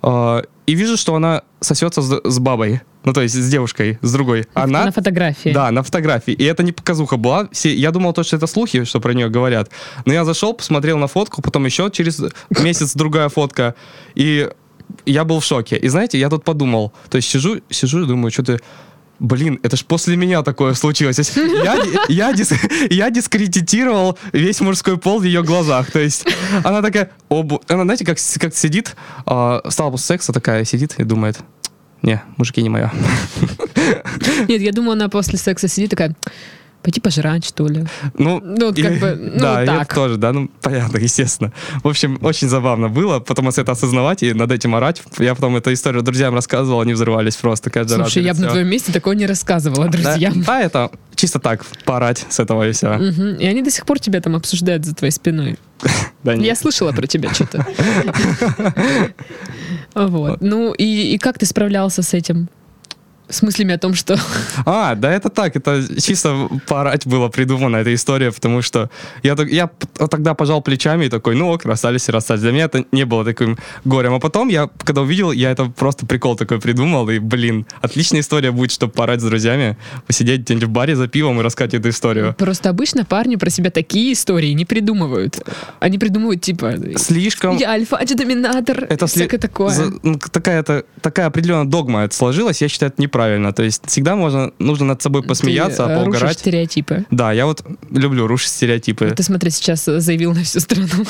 а, 0.01 0.43
и 0.65 0.73
вижу, 0.73 0.97
что 0.97 1.15
она 1.15 1.43
сосется 1.59 2.01
с, 2.01 2.21
с 2.23 2.39
бабой. 2.39 2.81
Ну, 3.07 3.13
то 3.13 3.21
есть 3.21 3.35
с 3.35 3.49
девушкой, 3.49 3.99
с 4.01 4.11
другой. 4.11 4.47
Она... 4.53 4.83
На 4.83 4.91
фотографии. 4.91 5.53
Да, 5.53 5.71
на 5.71 5.81
фотографии. 5.81 6.33
И 6.33 6.43
это 6.43 6.61
не 6.61 6.73
показуха 6.73 7.15
была. 7.15 7.47
Все, 7.53 7.73
я 7.73 7.91
думал, 7.91 8.11
то, 8.11 8.21
что 8.23 8.35
это 8.35 8.47
слухи, 8.47 8.83
что 8.83 8.99
про 8.99 9.13
нее 9.13 9.29
говорят. 9.29 9.71
Но 10.03 10.11
я 10.11 10.25
зашел, 10.25 10.53
посмотрел 10.53 10.97
на 10.97 11.07
фотку, 11.07 11.41
потом 11.41 11.65
еще 11.65 11.89
через 11.89 12.21
месяц 12.49 12.95
другая 12.95 13.29
фотка. 13.29 13.75
И 14.15 14.49
я 15.05 15.23
был 15.23 15.39
в 15.39 15.45
шоке. 15.45 15.77
И 15.77 15.87
знаете, 15.87 16.19
я 16.19 16.29
тут 16.29 16.43
подумал. 16.43 16.91
То 17.09 17.15
есть 17.15 17.29
сижу, 17.29 17.61
сижу 17.69 18.03
и 18.03 18.07
думаю, 18.07 18.29
что 18.29 18.43
ты... 18.43 18.59
Блин, 19.19 19.57
это 19.63 19.77
ж 19.77 19.85
после 19.85 20.17
меня 20.17 20.43
такое 20.43 20.73
случилось. 20.73 21.17
Я, 21.37 21.77
я, 22.09 22.33
дис- 22.33 22.93
я 22.93 23.09
дискредитировал 23.09 24.19
весь 24.33 24.59
мужской 24.59 24.97
пол 24.97 25.19
в 25.19 25.23
ее 25.23 25.43
глазах. 25.43 25.91
То 25.91 25.99
есть 25.99 26.25
она 26.65 26.81
такая... 26.81 27.11
«О, 27.29 27.43
бо-». 27.43 27.61
она, 27.69 27.83
знаете, 27.83 28.03
как, 28.03 28.17
как 28.39 28.53
сидит, 28.53 28.97
а, 29.25 29.61
стала 29.69 29.91
после 29.91 30.07
секса 30.07 30.33
такая 30.33 30.65
сидит 30.65 30.95
и 30.97 31.05
думает... 31.05 31.37
Не, 32.01 32.21
мужики 32.37 32.61
не 32.61 32.69
мое. 32.69 32.91
Нет, 34.47 34.61
я 34.61 34.71
думаю, 34.71 34.93
она 34.93 35.09
после 35.09 35.37
секса 35.39 35.67
сидит 35.67 35.89
такая, 35.89 36.15
пойти 36.83 37.01
пожрать, 37.01 37.43
что 37.43 37.67
ли. 37.67 37.85
Ну, 38.17 38.39
Ну, 38.41 38.67
вот 38.67 38.77
и- 38.77 38.81
как 38.83 38.99
бы, 38.99 39.15
ну, 39.33 39.39
да, 39.39 39.63
и 39.63 39.65
так. 39.65 39.93
тоже, 39.93 40.15
да, 40.17 40.31
ну, 40.31 40.49
понятно, 40.61 40.97
естественно. 41.01 41.51
В 41.83 41.87
общем, 41.87 42.17
очень 42.21 42.47
забавно 42.47 42.87
было, 42.87 43.19
потом 43.19 43.49
это 43.49 43.71
осознавать 43.71 44.23
и 44.23 44.33
над 44.33 44.51
этим 44.51 44.75
орать. 44.75 45.01
Я 45.17 45.35
потом 45.35 45.55
эту 45.57 45.73
историю 45.73 46.01
друзьям 46.03 46.33
рассказывал, 46.33 46.79
они 46.81 46.93
взрывались 46.93 47.35
просто 47.35 47.69
каждый 47.71 47.97
раз. 47.97 48.07
Слушай, 48.11 48.23
я 48.25 48.33
бы 48.33 48.41
на 48.41 48.49
твоем 48.49 48.67
месте 48.67 48.93
такое 48.93 49.15
не 49.15 49.25
рассказывала 49.25 49.85
Да, 49.85 49.91
друзьям. 49.91 50.43
да, 50.43 50.61
это 50.61 50.91
чисто 51.15 51.39
так, 51.39 51.65
поорать 51.83 52.25
с 52.29 52.39
этого 52.39 52.67
и 52.69 52.71
все. 52.71 52.89
Мгм. 52.93 53.35
И 53.35 53.45
они 53.45 53.63
до 53.63 53.71
сих 53.71 53.85
пор 53.85 53.99
тебя 53.99 54.21
там 54.21 54.35
обсуждают 54.35 54.85
за 54.85 54.93
твоей 54.95 55.11
спиной. 55.11 55.57
Да. 56.23 56.33
Я 56.33 56.55
слышала 56.55 56.91
про 56.91 57.05
тебя 57.07 57.33
что-то. 57.33 57.65
Вот. 60.05 60.41
Ну, 60.41 60.73
и 60.73 61.13
и 61.13 61.17
как 61.17 61.39
ты 61.39 61.45
справлялся 61.45 62.03
с 62.03 62.13
этим? 62.13 62.49
С 63.29 63.41
мыслями 63.41 63.73
о 63.73 63.77
том, 63.77 63.93
что... 63.93 64.17
А, 64.65 64.95
да 64.95 65.11
это 65.11 65.29
так, 65.29 65.55
это 65.55 65.83
чисто 66.01 66.47
поорать 66.67 67.05
было 67.05 67.27
придумана 67.27 67.77
эта 67.77 67.93
история, 67.93 68.31
потому 68.31 68.61
что 68.61 68.89
я, 69.21 69.35
я 69.49 69.69
тогда 70.09 70.33
пожал 70.33 70.61
плечами 70.61 71.05
и 71.05 71.09
такой, 71.09 71.35
ну 71.35 71.49
ок, 71.49 71.65
расстались 71.65 72.07
и 72.07 72.11
расстались. 72.11 72.41
Для 72.41 72.51
меня 72.51 72.65
это 72.65 72.85
не 72.93 73.05
было 73.05 73.25
таким 73.25 73.57
горем. 73.83 74.13
А 74.13 74.19
потом 74.19 74.47
я, 74.47 74.69
когда 74.83 75.01
увидел, 75.01 75.31
я 75.33 75.51
это 75.51 75.65
просто 75.65 76.05
прикол 76.05 76.37
такой 76.37 76.61
придумал, 76.61 77.09
и, 77.09 77.19
блин, 77.19 77.65
отличная 77.81 78.21
история 78.21 78.51
будет, 78.51 78.71
чтобы 78.71 78.93
поорать 78.93 79.19
с 79.19 79.23
друзьями, 79.23 79.77
посидеть 80.05 80.41
где-нибудь 80.41 80.69
в 80.69 80.71
баре 80.71 80.95
за 80.95 81.07
пивом 81.09 81.39
и 81.41 81.43
рассказать 81.43 81.73
эту 81.73 81.89
историю. 81.89 82.33
Просто 82.37 82.69
обычно 82.69 83.03
парни 83.03 83.35
про 83.35 83.49
себя 83.49 83.71
такие 83.71 84.13
истории 84.13 84.51
не 84.53 84.63
придумывают. 84.63 85.39
Они 85.79 85.97
придумывают, 85.97 86.41
типа, 86.41 86.75
Слишком... 86.95 87.57
я 87.57 87.71
альфа-доминатор, 87.71 88.85
Это 88.85 89.05
сли- 89.05 89.21
всякое 89.21 89.37
такое. 89.37 89.69
за- 89.69 89.93
ну, 90.01 90.17
такая, 90.31 90.61
это, 90.61 90.85
такая 91.01 91.25
определенная 91.27 91.65
догма 91.65 92.05
это 92.05 92.15
сложилась, 92.15 92.61
я 92.61 92.69
считаю, 92.69 92.91
это 92.91 93.01
неправильно. 93.01 93.16
То 93.53 93.63
есть 93.63 93.83
всегда 93.87 94.15
можно, 94.15 94.51
нужно 94.59 94.85
над 94.85 95.01
собой 95.01 95.23
посмеяться, 95.23 95.85
Ты, 95.85 95.91
э, 95.91 95.95
рушишь 96.05 96.13
поугарать. 96.13 96.39
стереотипы. 96.39 97.05
Да, 97.11 97.31
я 97.31 97.45
вот 97.45 97.63
люблю 97.89 98.27
рушить 98.27 98.49
стереотипы. 98.49 99.13
Ты 99.15 99.23
смотри, 99.23 99.49
сейчас 99.51 99.85
заявил 99.85 100.33
на 100.33 100.43
всю 100.43 100.59
страну, 100.59 101.05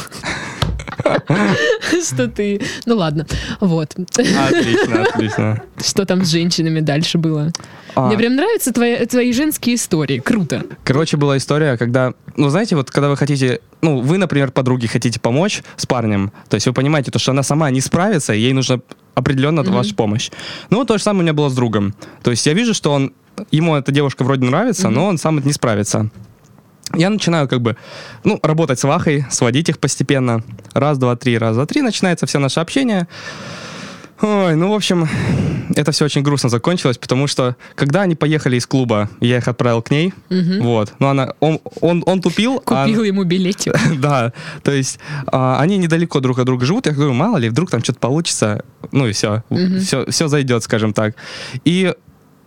что 2.03 2.27
ты... 2.27 2.61
Ну 2.85 2.95
ладно, 2.97 3.25
вот. 3.59 3.95
Отлично, 4.17 5.03
отлично. 5.03 5.61
Что 5.83 6.05
там 6.05 6.23
с 6.23 6.29
женщинами 6.29 6.79
дальше 6.79 7.17
было? 7.17 7.51
А, 7.95 8.07
Мне 8.07 8.17
прям 8.17 8.35
нравятся 8.35 8.71
твои, 8.71 9.05
твои 9.05 9.33
женские 9.33 9.75
истории. 9.75 10.19
Круто. 10.19 10.63
Короче, 10.83 11.17
была 11.17 11.37
история, 11.37 11.77
когда, 11.77 12.13
ну, 12.35 12.49
знаете, 12.49 12.75
вот 12.75 12.91
когда 12.91 13.09
вы 13.09 13.17
хотите, 13.17 13.59
ну, 13.81 13.99
вы, 13.99 14.17
например, 14.17 14.51
подруге 14.51 14.87
хотите 14.87 15.19
помочь 15.19 15.63
с 15.77 15.85
парнем, 15.85 16.31
то 16.47 16.55
есть 16.55 16.67
вы 16.67 16.73
понимаете, 16.73 17.11
то, 17.11 17.19
что 17.19 17.31
она 17.31 17.43
сама 17.43 17.71
не 17.71 17.81
справится, 17.81 18.33
ей 18.33 18.53
нужна 18.53 18.79
определенно 19.17 19.63
Мгм. 19.63 19.73
ваша 19.73 19.95
помощь. 19.95 20.29
Ну, 20.69 20.85
то 20.85 20.97
же 20.97 21.03
самое 21.03 21.21
у 21.21 21.23
меня 21.23 21.33
было 21.33 21.49
с 21.49 21.55
другом. 21.55 21.93
То 22.21 22.31
есть 22.31 22.45
я 22.45 22.53
вижу, 22.53 22.73
что 22.75 22.91
он, 22.93 23.13
ему 23.51 23.75
эта 23.75 23.91
девушка 23.91 24.23
вроде 24.23 24.45
нравится, 24.45 24.89
но 24.89 25.07
он 25.07 25.17
сам 25.17 25.39
не 25.43 25.53
справится. 25.53 26.09
Я 26.95 27.09
начинаю 27.09 27.47
как 27.49 27.61
бы, 27.61 27.75
ну, 28.23 28.39
работать 28.43 28.79
с 28.79 28.83
Вахой, 28.83 29.25
сводить 29.29 29.69
их 29.69 29.79
постепенно. 29.79 30.43
Раз, 30.73 30.97
два, 30.97 31.15
три, 31.15 31.37
раз, 31.37 31.55
два, 31.55 31.65
три. 31.65 31.81
Начинается 31.81 32.25
все 32.27 32.39
наше 32.39 32.59
общение. 32.61 33.07
Ой, 34.21 34.55
ну, 34.55 34.71
в 34.71 34.73
общем, 34.73 35.07
это 35.75 35.91
все 35.91 36.05
очень 36.05 36.23
грустно 36.23 36.49
закончилось, 36.49 36.97
потому 36.97 37.27
что, 37.27 37.55
когда 37.75 38.01
они 38.01 38.15
поехали 38.15 38.55
из 38.57 38.65
клуба, 38.65 39.09
я 39.21 39.37
их 39.37 39.47
отправил 39.47 39.81
к 39.83 39.91
ней, 39.91 40.13
Мгм. 40.29 40.61
вот, 40.63 40.93
но 40.99 41.09
она, 41.09 41.33
он, 41.39 41.59
он, 41.81 42.03
он 42.05 42.21
тупил, 42.21 42.61
а- 42.65 42.85
Купил 42.85 43.03
ему 43.03 43.23
билетик. 43.25 43.73
да, 43.99 44.33
то 44.63 44.71
есть 44.71 44.99
а, 45.27 45.59
они 45.61 45.77
недалеко 45.77 46.19
друг 46.19 46.39
от 46.39 46.45
друга 46.45 46.65
живут, 46.65 46.87
я 46.87 46.93
говорю, 46.93 47.13
мало 47.13 47.37
ли, 47.37 47.49
вдруг 47.49 47.69
там 47.69 47.83
что-то 47.83 47.99
получится, 47.99 48.63
ну 48.91 49.05
и 49.07 49.11
все, 49.11 49.43
Мгм. 49.49 49.79
все, 49.81 50.05
все 50.09 50.27
зайдет, 50.27 50.63
скажем 50.63 50.93
так. 50.93 51.15
И 51.63 51.93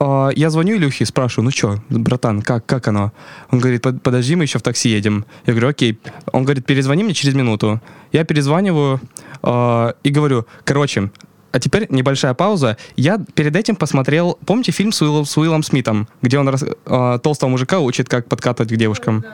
а, 0.00 0.30
я 0.34 0.50
звоню 0.50 0.76
Илюхе 0.76 1.04
и 1.04 1.06
спрашиваю, 1.06 1.44
ну 1.44 1.50
что, 1.52 1.80
братан, 1.88 2.42
как, 2.42 2.66
как 2.66 2.88
оно? 2.88 3.12
Он 3.50 3.60
говорит, 3.60 3.82
«Под- 3.82 4.02
подожди, 4.02 4.34
мы 4.34 4.44
еще 4.44 4.58
в 4.58 4.62
такси 4.62 4.88
едем. 4.88 5.24
Я 5.46 5.52
говорю, 5.52 5.68
окей. 5.68 6.00
Он 6.32 6.42
говорит, 6.44 6.64
перезвони 6.66 7.04
мне 7.04 7.12
через 7.14 7.34
минуту. 7.34 7.80
Я 8.10 8.24
перезваниваю 8.24 9.00
а, 9.42 9.94
и 10.02 10.08
говорю, 10.10 10.46
короче, 10.64 11.10
а 11.52 11.58
теперь 11.60 11.86
небольшая 11.90 12.34
пауза. 12.34 12.76
Я 12.96 13.18
перед 13.34 13.54
этим 13.56 13.76
посмотрел, 13.76 14.38
помните 14.46 14.72
фильм 14.72 14.92
с 14.92 15.02
Уиллом, 15.02 15.24
с 15.24 15.36
Уиллом 15.36 15.62
Смитом, 15.62 16.08
где 16.22 16.38
он 16.38 16.48
рас- 16.48 16.64
а, 16.86 17.18
толстого 17.18 17.50
мужика 17.50 17.78
учит, 17.80 18.08
как 18.08 18.26
подкатывать 18.28 18.72
к 18.72 18.76
девушкам? 18.76 19.24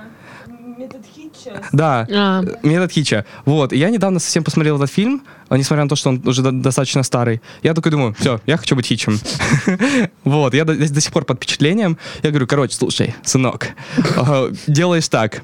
Метод 0.79 1.01
Хитча. 1.15 1.63
Да, 1.73 2.07
А, 2.13 2.43
Метод 2.63 2.93
Хича. 2.93 3.25
Вот. 3.45 3.73
Я 3.73 3.91
недавно 3.91 4.19
совсем 4.21 4.45
посмотрел 4.45 4.77
этот 4.77 4.91
фильм, 4.91 5.23
а 5.49 5.57
несмотря 5.57 5.85
на 5.85 5.89
то, 5.89 5.97
что 5.97 6.11
он 6.11 6.23
уже 6.27 6.43
до- 6.43 6.53
достаточно 6.53 7.03
старый. 7.03 7.41
Я 7.63 7.73
такой 7.75 7.91
думаю, 7.93 8.15
все, 8.19 8.41
я 8.47 8.57
хочу 8.57 8.77
быть 8.77 8.87
Хичем. 8.87 9.19
Вот. 10.25 10.55
Я 10.55 10.65
до, 10.65 10.75
до 10.75 11.01
сих 11.01 11.13
пор 11.13 11.25
под 11.25 11.39
впечатлением. 11.39 11.99
Я 12.23 12.31
говорю, 12.31 12.47
короче, 12.47 12.75
слушай, 12.75 13.15
сынок, 13.25 13.69
а, 14.17 14.51
делаешь 14.67 15.09
так. 15.09 15.43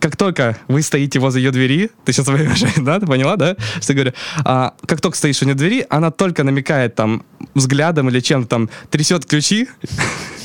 Как 0.00 0.16
только 0.16 0.56
вы 0.68 0.82
стоите 0.82 1.18
возле 1.18 1.42
ее 1.42 1.50
двери, 1.50 1.90
ты 2.04 2.12
сейчас 2.12 2.26
выражаешь, 2.26 2.74
да, 2.78 2.98
ты 2.98 3.06
поняла, 3.06 3.36
да, 3.36 3.56
что 3.80 3.92
я 3.92 3.94
говорю? 3.94 4.12
А, 4.44 4.74
как 4.86 5.00
только 5.00 5.16
стоишь 5.16 5.42
у 5.42 5.44
нее 5.44 5.54
двери, 5.54 5.86
она 5.90 6.10
только 6.10 6.44
намекает 6.44 6.94
там 6.94 7.24
взглядом 7.54 8.08
или 8.08 8.20
чем-то 8.20 8.48
там, 8.48 8.70
трясет 8.90 9.26
ключи, 9.26 9.68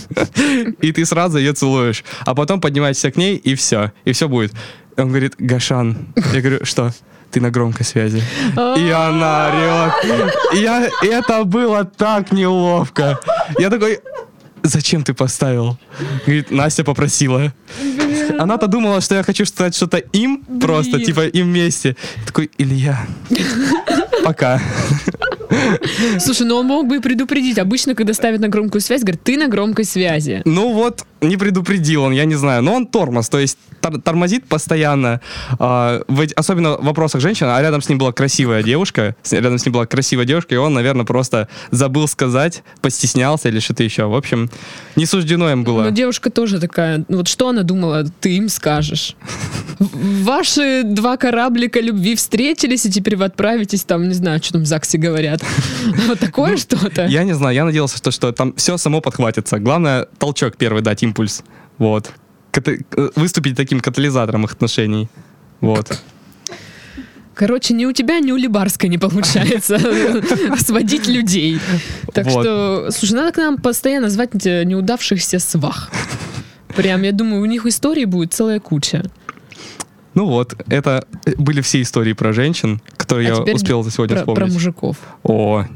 и 0.81 0.91
ты 0.91 1.05
сразу 1.05 1.37
ее 1.37 1.53
целуешь. 1.53 2.03
А 2.25 2.35
потом 2.35 2.61
поднимаешься 2.61 3.11
к 3.11 3.17
ней, 3.17 3.35
и 3.35 3.55
все. 3.55 3.91
И 4.05 4.13
все 4.13 4.27
будет. 4.27 4.53
Он 4.97 5.09
говорит, 5.09 5.35
Гашан. 5.37 5.97
Я 6.33 6.41
говорю, 6.41 6.65
что? 6.65 6.91
Ты 7.31 7.41
на 7.41 7.51
громкой 7.51 7.85
связи. 7.85 8.23
И 8.77 8.89
она 8.89 9.49
орет. 9.49 10.33
Я, 10.53 10.89
это 11.03 11.43
было 11.43 11.83
так 11.83 12.31
неловко. 12.31 13.19
Я 13.59 13.69
такой, 13.69 13.99
зачем 14.67 15.03
ты 15.03 15.13
поставил? 15.13 15.77
Говорит, 16.25 16.51
Настя 16.51 16.83
попросила. 16.83 17.53
Она-то 18.39 18.67
думала, 18.67 19.01
что 19.01 19.15
я 19.15 19.23
хочу 19.23 19.45
сказать 19.45 19.75
что-то 19.75 19.97
им, 19.97 20.43
просто, 20.61 20.97
Блин. 20.97 21.05
типа, 21.05 21.27
им 21.27 21.47
вместе. 21.47 21.95
Я 22.17 22.25
такой, 22.25 22.49
Илья, 22.57 23.07
пока. 24.23 24.61
Слушай, 26.19 26.45
ну 26.45 26.57
он 26.57 26.65
мог 26.67 26.87
бы 26.87 26.97
и 26.97 26.99
предупредить. 26.99 27.57
Обычно, 27.57 27.95
когда 27.95 28.13
ставят 28.13 28.41
на 28.41 28.49
громкую 28.49 28.81
связь, 28.81 29.01
говорят, 29.01 29.23
ты 29.23 29.37
на 29.37 29.47
громкой 29.47 29.85
связи. 29.85 30.41
Ну 30.45 30.73
вот, 30.73 31.05
не 31.21 31.37
предупредил 31.37 32.03
он, 32.03 32.13
я 32.13 32.25
не 32.25 32.35
знаю. 32.35 32.61
Но 32.63 32.73
он 32.75 32.85
тормоз, 32.87 33.29
то 33.29 33.39
есть 33.39 33.57
тор- 33.81 33.99
тормозит 34.01 34.45
постоянно. 34.45 35.21
а, 35.59 36.01
в 36.07 36.25
особенно 36.35 36.77
в 36.77 36.83
вопросах 36.85 37.21
женщин, 37.21 37.47
а 37.47 37.61
рядом 37.61 37.81
с 37.81 37.89
ним 37.89 37.97
была 37.97 38.11
красивая 38.11 38.63
девушка, 38.63 39.15
с- 39.23 39.33
рядом 39.33 39.57
с 39.57 39.65
ним 39.65 39.73
была 39.73 39.85
красивая 39.85 40.25
девушка, 40.25 40.55
и 40.55 40.57
он, 40.57 40.73
наверное, 40.73 41.05
просто 41.05 41.47
забыл 41.71 42.07
сказать, 42.07 42.63
постеснялся 42.81 43.49
или 43.49 43.59
что-то 43.59 43.83
еще. 43.83 44.05
В 44.05 44.15
общем, 44.15 44.49
не 44.95 45.05
суждено 45.05 45.51
им 45.51 45.63
было. 45.63 45.83
Но 45.83 45.89
девушка 45.89 46.29
тоже 46.29 46.59
такая, 46.59 47.03
ну 47.07 47.17
вот 47.17 47.27
что 47.27 47.49
она 47.49 47.63
думала, 47.63 48.05
ты 48.19 48.35
им 48.37 48.49
скажешь. 48.49 49.15
Ваши 49.79 50.81
два 50.83 51.17
кораблика 51.17 51.79
любви 51.79 52.15
встретились, 52.15 52.85
и 52.85 52.91
теперь 52.91 53.15
вы 53.15 53.25
отправитесь 53.25 53.83
там, 53.83 54.07
не 54.07 54.13
знаю, 54.13 54.41
что 54.43 54.53
там 54.53 54.63
в 54.63 54.65
ЗАГСе 54.65 54.97
говорят. 54.97 55.41
Вот 56.07 56.19
такое 56.19 56.57
что-то. 56.57 57.05
Я 57.05 57.23
не 57.23 57.33
знаю, 57.33 57.55
я 57.55 57.65
надеялся, 57.65 57.97
что, 57.97 58.11
что 58.11 58.31
там 58.31 58.53
все 58.55 58.77
само 58.77 59.01
подхватится. 59.01 59.59
Главное, 59.59 60.07
толчок 60.17 60.57
первый 60.57 60.81
дать, 60.81 61.03
импульс. 61.07 61.43
Вот. 61.77 62.11
Ката- 62.51 62.77
э, 62.97 63.09
выступить 63.15 63.55
таким 63.55 63.79
катализатором 63.79 64.45
их 64.45 64.51
отношений. 64.53 65.07
Вот. 65.61 66.01
Короче, 67.33 67.73
ни 67.75 67.85
у 67.85 67.91
тебя, 67.93 68.19
ни 68.19 68.31
у 68.31 68.35
Либарской 68.35 68.89
не 68.89 68.97
получается 68.97 69.77
сводить 70.57 71.07
людей. 71.07 71.59
Так 72.13 72.29
что, 72.29 72.89
слушай, 72.91 73.13
надо 73.13 73.31
к 73.31 73.37
нам 73.37 73.57
постоянно 73.57 74.09
звать 74.09 74.45
э, 74.45 74.63
неудавшихся 74.63 75.39
свах. 75.39 75.91
Прям, 76.75 77.03
я 77.03 77.11
думаю, 77.11 77.41
у 77.41 77.45
них 77.45 77.65
историй 77.65 78.05
будет 78.05 78.33
целая 78.33 78.59
куча. 78.59 79.03
Ну 80.15 80.25
вот, 80.25 80.55
это 80.67 81.05
были 81.37 81.61
все 81.61 81.79
истории 81.83 82.13
про 82.13 82.33
женщин, 82.33 82.81
которые 82.97 83.31
А 83.33 83.43
я 83.45 83.53
успел 83.53 83.83
за 83.83 83.91
сегодня 83.91 84.15
Про, 84.15 84.25
про 84.25 84.31
вспомнить. 84.33 84.53
мужиков. 84.53 84.97
О, 85.21 85.63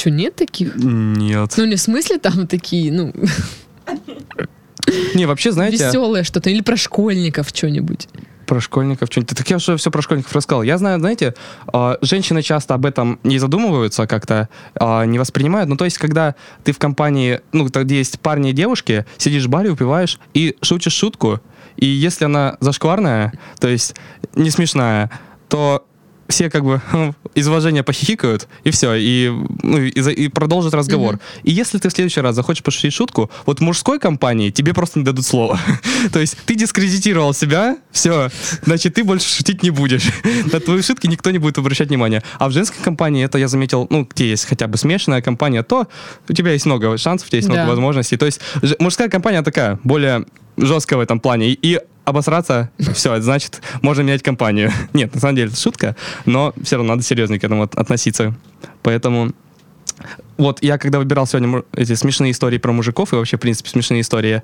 Че, 0.00 0.10
нет 0.10 0.34
таких? 0.34 0.76
нет. 0.76 1.52
Ну, 1.58 1.66
не 1.66 1.76
в 1.76 1.80
смысле 1.80 2.18
там 2.18 2.46
такие, 2.46 2.90
ну, 2.90 3.12
Не, 5.14 5.26
вообще, 5.26 5.52
знаете, 5.52 5.84
веселое 5.88 6.24
что-то. 6.24 6.48
Или 6.48 6.62
про 6.62 6.78
школьников 6.78 7.50
что-нибудь. 7.50 8.08
про 8.46 8.60
школьников 8.60 9.10
что-нибудь. 9.10 9.36
Так 9.36 9.50
я 9.50 9.56
уже 9.56 9.76
все 9.76 9.90
про 9.90 10.00
школьников 10.00 10.34
рассказал. 10.34 10.62
Я 10.62 10.78
знаю, 10.78 11.00
знаете, 11.00 11.34
а, 11.70 11.98
женщины 12.00 12.40
часто 12.40 12.72
об 12.72 12.86
этом 12.86 13.20
не 13.24 13.38
задумываются 13.38 14.06
как-то, 14.06 14.48
а, 14.74 15.04
не 15.04 15.18
воспринимают. 15.18 15.68
Ну, 15.68 15.76
то 15.76 15.84
есть, 15.84 15.98
когда 15.98 16.34
ты 16.64 16.72
в 16.72 16.78
компании, 16.78 17.40
ну, 17.52 17.66
где 17.66 17.98
есть 17.98 18.20
парни 18.20 18.50
и 18.50 18.52
девушки, 18.54 19.04
сидишь 19.18 19.44
в 19.44 19.50
баре, 19.50 19.68
упиваешь 19.68 20.18
и 20.32 20.56
шутишь 20.62 20.94
шутку, 20.94 21.40
и 21.76 21.84
если 21.84 22.24
она 22.24 22.56
зашкварная, 22.60 23.34
то 23.60 23.68
есть 23.68 23.94
не 24.34 24.48
смешная, 24.48 25.10
то 25.48 25.84
все 26.30 26.50
как 26.50 26.64
бы 26.64 26.80
из 27.34 27.48
уважения 27.48 27.82
похихикают, 27.82 28.48
и 28.64 28.70
все, 28.70 28.94
и, 28.94 29.30
ну, 29.62 29.78
и, 29.78 29.90
и 29.90 30.28
продолжат 30.28 30.74
разговор. 30.74 31.18
И 31.42 31.50
если 31.50 31.78
ты 31.78 31.88
в 31.88 31.92
следующий 31.92 32.20
раз 32.20 32.34
захочешь 32.34 32.62
пошутить 32.62 32.92
шутку, 32.92 33.30
вот 33.46 33.58
в 33.58 33.62
мужской 33.62 33.98
компании 33.98 34.50
тебе 34.50 34.72
просто 34.72 34.98
не 34.98 35.04
дадут 35.04 35.24
слова. 35.24 35.58
То 36.12 36.20
есть 36.20 36.36
ты 36.46 36.54
дискредитировал 36.54 37.34
себя, 37.34 37.76
все, 37.90 38.30
значит, 38.62 38.94
ты 38.94 39.04
больше 39.04 39.28
шутить 39.28 39.62
не 39.62 39.70
будешь. 39.70 40.08
На 40.52 40.60
твои 40.60 40.82
шутки 40.82 41.06
никто 41.06 41.30
не 41.30 41.38
будет 41.38 41.58
обращать 41.58 41.88
внимания. 41.88 42.22
А 42.38 42.48
в 42.48 42.52
женской 42.52 42.82
компании, 42.82 43.24
это 43.24 43.38
я 43.38 43.48
заметил, 43.48 43.86
ну, 43.90 44.06
где 44.08 44.30
есть 44.30 44.46
хотя 44.46 44.66
бы 44.66 44.78
смешанная 44.78 45.22
компания, 45.22 45.62
то 45.62 45.88
у 46.28 46.32
тебя 46.32 46.52
есть 46.52 46.66
много 46.66 46.96
шансов, 46.96 47.28
у 47.28 47.30
тебя 47.30 47.38
есть 47.38 47.48
много 47.48 47.68
возможностей. 47.68 48.16
То 48.16 48.26
есть 48.26 48.40
мужская 48.78 49.08
компания 49.08 49.42
такая, 49.42 49.78
более 49.84 50.24
жесткая 50.56 50.98
в 50.98 51.02
этом 51.02 51.20
плане. 51.20 51.48
И 51.50 51.80
обосраться, 52.04 52.70
все, 52.94 53.20
значит, 53.20 53.60
можно 53.82 54.02
менять 54.02 54.22
компанию. 54.22 54.70
Нет, 54.92 55.14
на 55.14 55.20
самом 55.20 55.36
деле, 55.36 55.48
это 55.48 55.58
шутка, 55.60 55.96
но 56.26 56.52
все 56.62 56.76
равно 56.76 56.94
надо 56.94 57.02
серьезно 57.02 57.38
к 57.38 57.44
этому 57.44 57.62
от- 57.62 57.74
относиться. 57.74 58.34
Поэтому 58.82 59.32
вот 60.38 60.62
я 60.62 60.78
когда 60.78 60.98
выбирал 60.98 61.26
сегодня 61.26 61.62
эти 61.74 61.94
смешные 61.94 62.32
истории 62.32 62.58
про 62.58 62.72
мужиков 62.72 63.12
и 63.12 63.16
вообще, 63.16 63.36
в 63.36 63.40
принципе, 63.40 63.68
смешные 63.70 64.00
истории, 64.00 64.42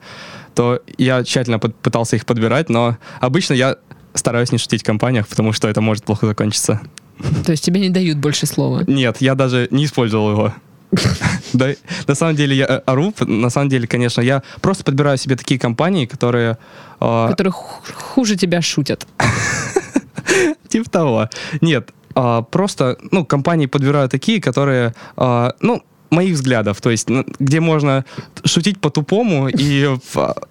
то 0.55 0.81
я 0.99 1.25
тщательно 1.25 1.59
под- 1.59 1.75
пытался 1.77 2.16
их 2.16 2.27
подбирать, 2.27 2.69
но 2.69 2.99
обычно 3.21 3.55
я 3.55 3.77
стараюсь 4.14 4.53
не 4.53 4.59
шутить 4.59 4.83
в 4.83 4.85
компаниях, 4.87 5.27
потому 5.29 5.53
что 5.53 5.69
это 5.69 5.81
может 5.81 6.05
плохо 6.05 6.27
закончиться. 6.27 6.81
То 7.47 7.53
есть 7.53 7.64
тебе 7.64 7.81
не 7.81 7.88
дают 7.88 8.19
больше 8.19 8.45
слова. 8.47 8.85
Нет, 8.87 9.19
я 9.21 9.35
даже 9.35 9.69
не 9.71 9.87
использовал 9.87 10.31
его. 10.33 10.55
Да, 11.53 11.68
на 12.07 12.14
самом 12.14 12.37
деле 12.37 12.57
я 12.57 12.66
э, 12.66 12.81
ору, 12.87 13.12
на 13.20 13.51
самом 13.51 13.68
деле, 13.68 13.87
конечно, 13.87 14.20
я 14.20 14.42
просто 14.61 14.85
подбираю 14.85 15.18
себе 15.18 15.37
такие 15.37 15.59
компании, 15.59 16.07
которые 16.07 16.59
э, 17.01 17.29
Которые 17.31 17.53
ху- 17.53 17.92
хуже 17.94 18.37
тебя 18.37 18.62
шутят. 18.62 19.07
Типа 20.68 20.90
того. 20.90 21.29
Нет, 21.61 21.90
а, 22.14 22.42
просто, 22.42 22.96
ну, 23.11 23.25
компании 23.25 23.66
подбираю 23.66 24.09
такие, 24.09 24.40
которые, 24.40 24.94
а, 25.16 25.55
ну, 25.61 25.83
моих 26.11 26.35
взглядов, 26.35 26.81
то 26.81 26.90
есть, 26.90 27.11
ну, 27.11 27.25
где 27.38 27.61
можно 27.61 28.05
шутить 28.44 28.81
по-тупому 28.81 29.49
и, 29.49 29.88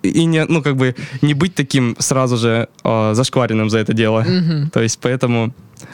и 0.04 0.26
не, 0.26 0.46
ну, 0.46 0.62
как 0.62 0.76
бы, 0.76 0.96
не 1.22 1.34
быть 1.34 1.56
таким 1.56 1.96
сразу 2.00 2.38
же 2.38 2.68
а, 2.84 3.14
зашкваренным 3.14 3.70
за 3.70 3.80
это 3.80 3.94
дело. 3.94 4.26
То 4.74 4.82
есть, 4.82 5.00
поэтому 5.02 5.54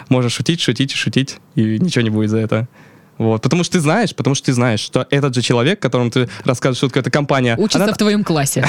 можно 0.09 0.29
шутить, 0.29 0.61
шутить, 0.61 0.91
шутить, 0.91 1.37
и 1.55 1.79
ничего 1.79 2.01
не 2.03 2.09
будет 2.09 2.29
за 2.29 2.37
это. 2.37 2.67
Вот. 3.17 3.41
Потому 3.41 3.63
что 3.63 3.73
ты 3.73 3.79
знаешь, 3.81 4.15
потому 4.15 4.35
что 4.35 4.47
ты 4.47 4.53
знаешь, 4.53 4.79
что 4.79 5.05
этот 5.11 5.35
же 5.35 5.41
человек, 5.41 5.79
которому 5.79 6.09
ты 6.09 6.27
рассказываешь 6.43 6.79
шутку, 6.79 6.99
это 6.99 7.11
компания. 7.11 7.55
Учится 7.57 7.83
она- 7.83 7.93
в 7.93 7.97
твоем 7.97 8.23
классе. 8.23 8.65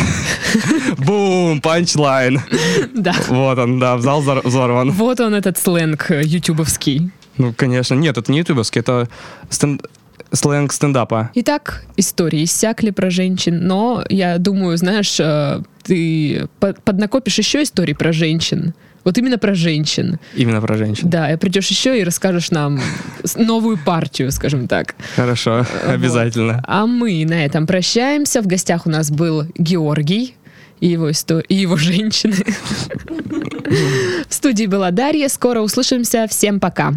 Бум, 0.99 1.61
панчлайн. 1.61 2.41
Да. 2.95 3.15
Вот 3.29 3.59
он, 3.59 3.79
да, 3.79 3.97
в 3.97 4.03
зал 4.03 4.23
взор- 4.23 4.47
взорван. 4.47 4.91
Вот 4.91 5.21
он, 5.21 5.35
этот 5.35 5.59
сленг 5.59 6.11
э, 6.11 6.23
ютубовский. 6.25 7.11
Ну, 7.39 7.55
конечно. 7.57 7.95
Нет, 7.95 8.19
это 8.19 8.31
не 8.31 8.39
ютубовский, 8.39 8.81
это 8.81 9.09
стен- 9.49 9.81
сленг 10.33 10.73
стендапа. 10.73 11.31
Итак, 11.35 11.85
истории 11.97 12.45
иссякли 12.45 12.91
про 12.91 13.11
женщин, 13.11 13.67
но 13.67 14.05
я 14.11 14.39
думаю, 14.39 14.77
знаешь, 14.77 15.19
э, 15.19 15.63
ты 15.83 16.47
по- 16.61 16.75
поднакопишь 16.75 17.39
еще 17.39 17.63
историй 17.63 17.95
про 17.95 18.13
женщин. 18.13 18.75
Вот 19.05 19.19
именно 19.19 19.39
про 19.39 19.55
женщин. 19.55 20.19
Именно 20.35 20.61
про 20.61 20.77
женщин. 20.77 21.09
Да, 21.11 21.33
и 21.33 21.37
придешь 21.37 21.69
еще 21.69 22.01
и 22.01 22.05
расскажешь 22.05 22.51
нам 22.51 22.81
новую 23.37 23.77
партию, 23.79 24.31
скажем 24.33 24.69
так. 24.69 24.95
Хорошо, 25.17 25.67
обязательно. 25.87 26.63
А 26.67 26.87
мы 26.87 27.25
на 27.27 27.45
этом 27.45 27.67
прощаемся. 27.67 28.43
В 28.43 28.47
гостях 28.47 28.87
у 28.87 28.91
нас 28.91 29.11
был 29.11 29.47
Георгий 29.57 30.37
и 30.81 30.87
его, 30.89 31.11
исто- 31.11 31.45
и 31.49 31.55
его 31.55 31.77
женщины. 31.77 32.35
В 34.29 34.35
студии 34.35 34.67
была 34.67 34.91
Дарья. 34.91 35.29
Скоро 35.29 35.61
услышимся. 35.61 36.27
Всем 36.29 36.61
пока. 36.61 36.95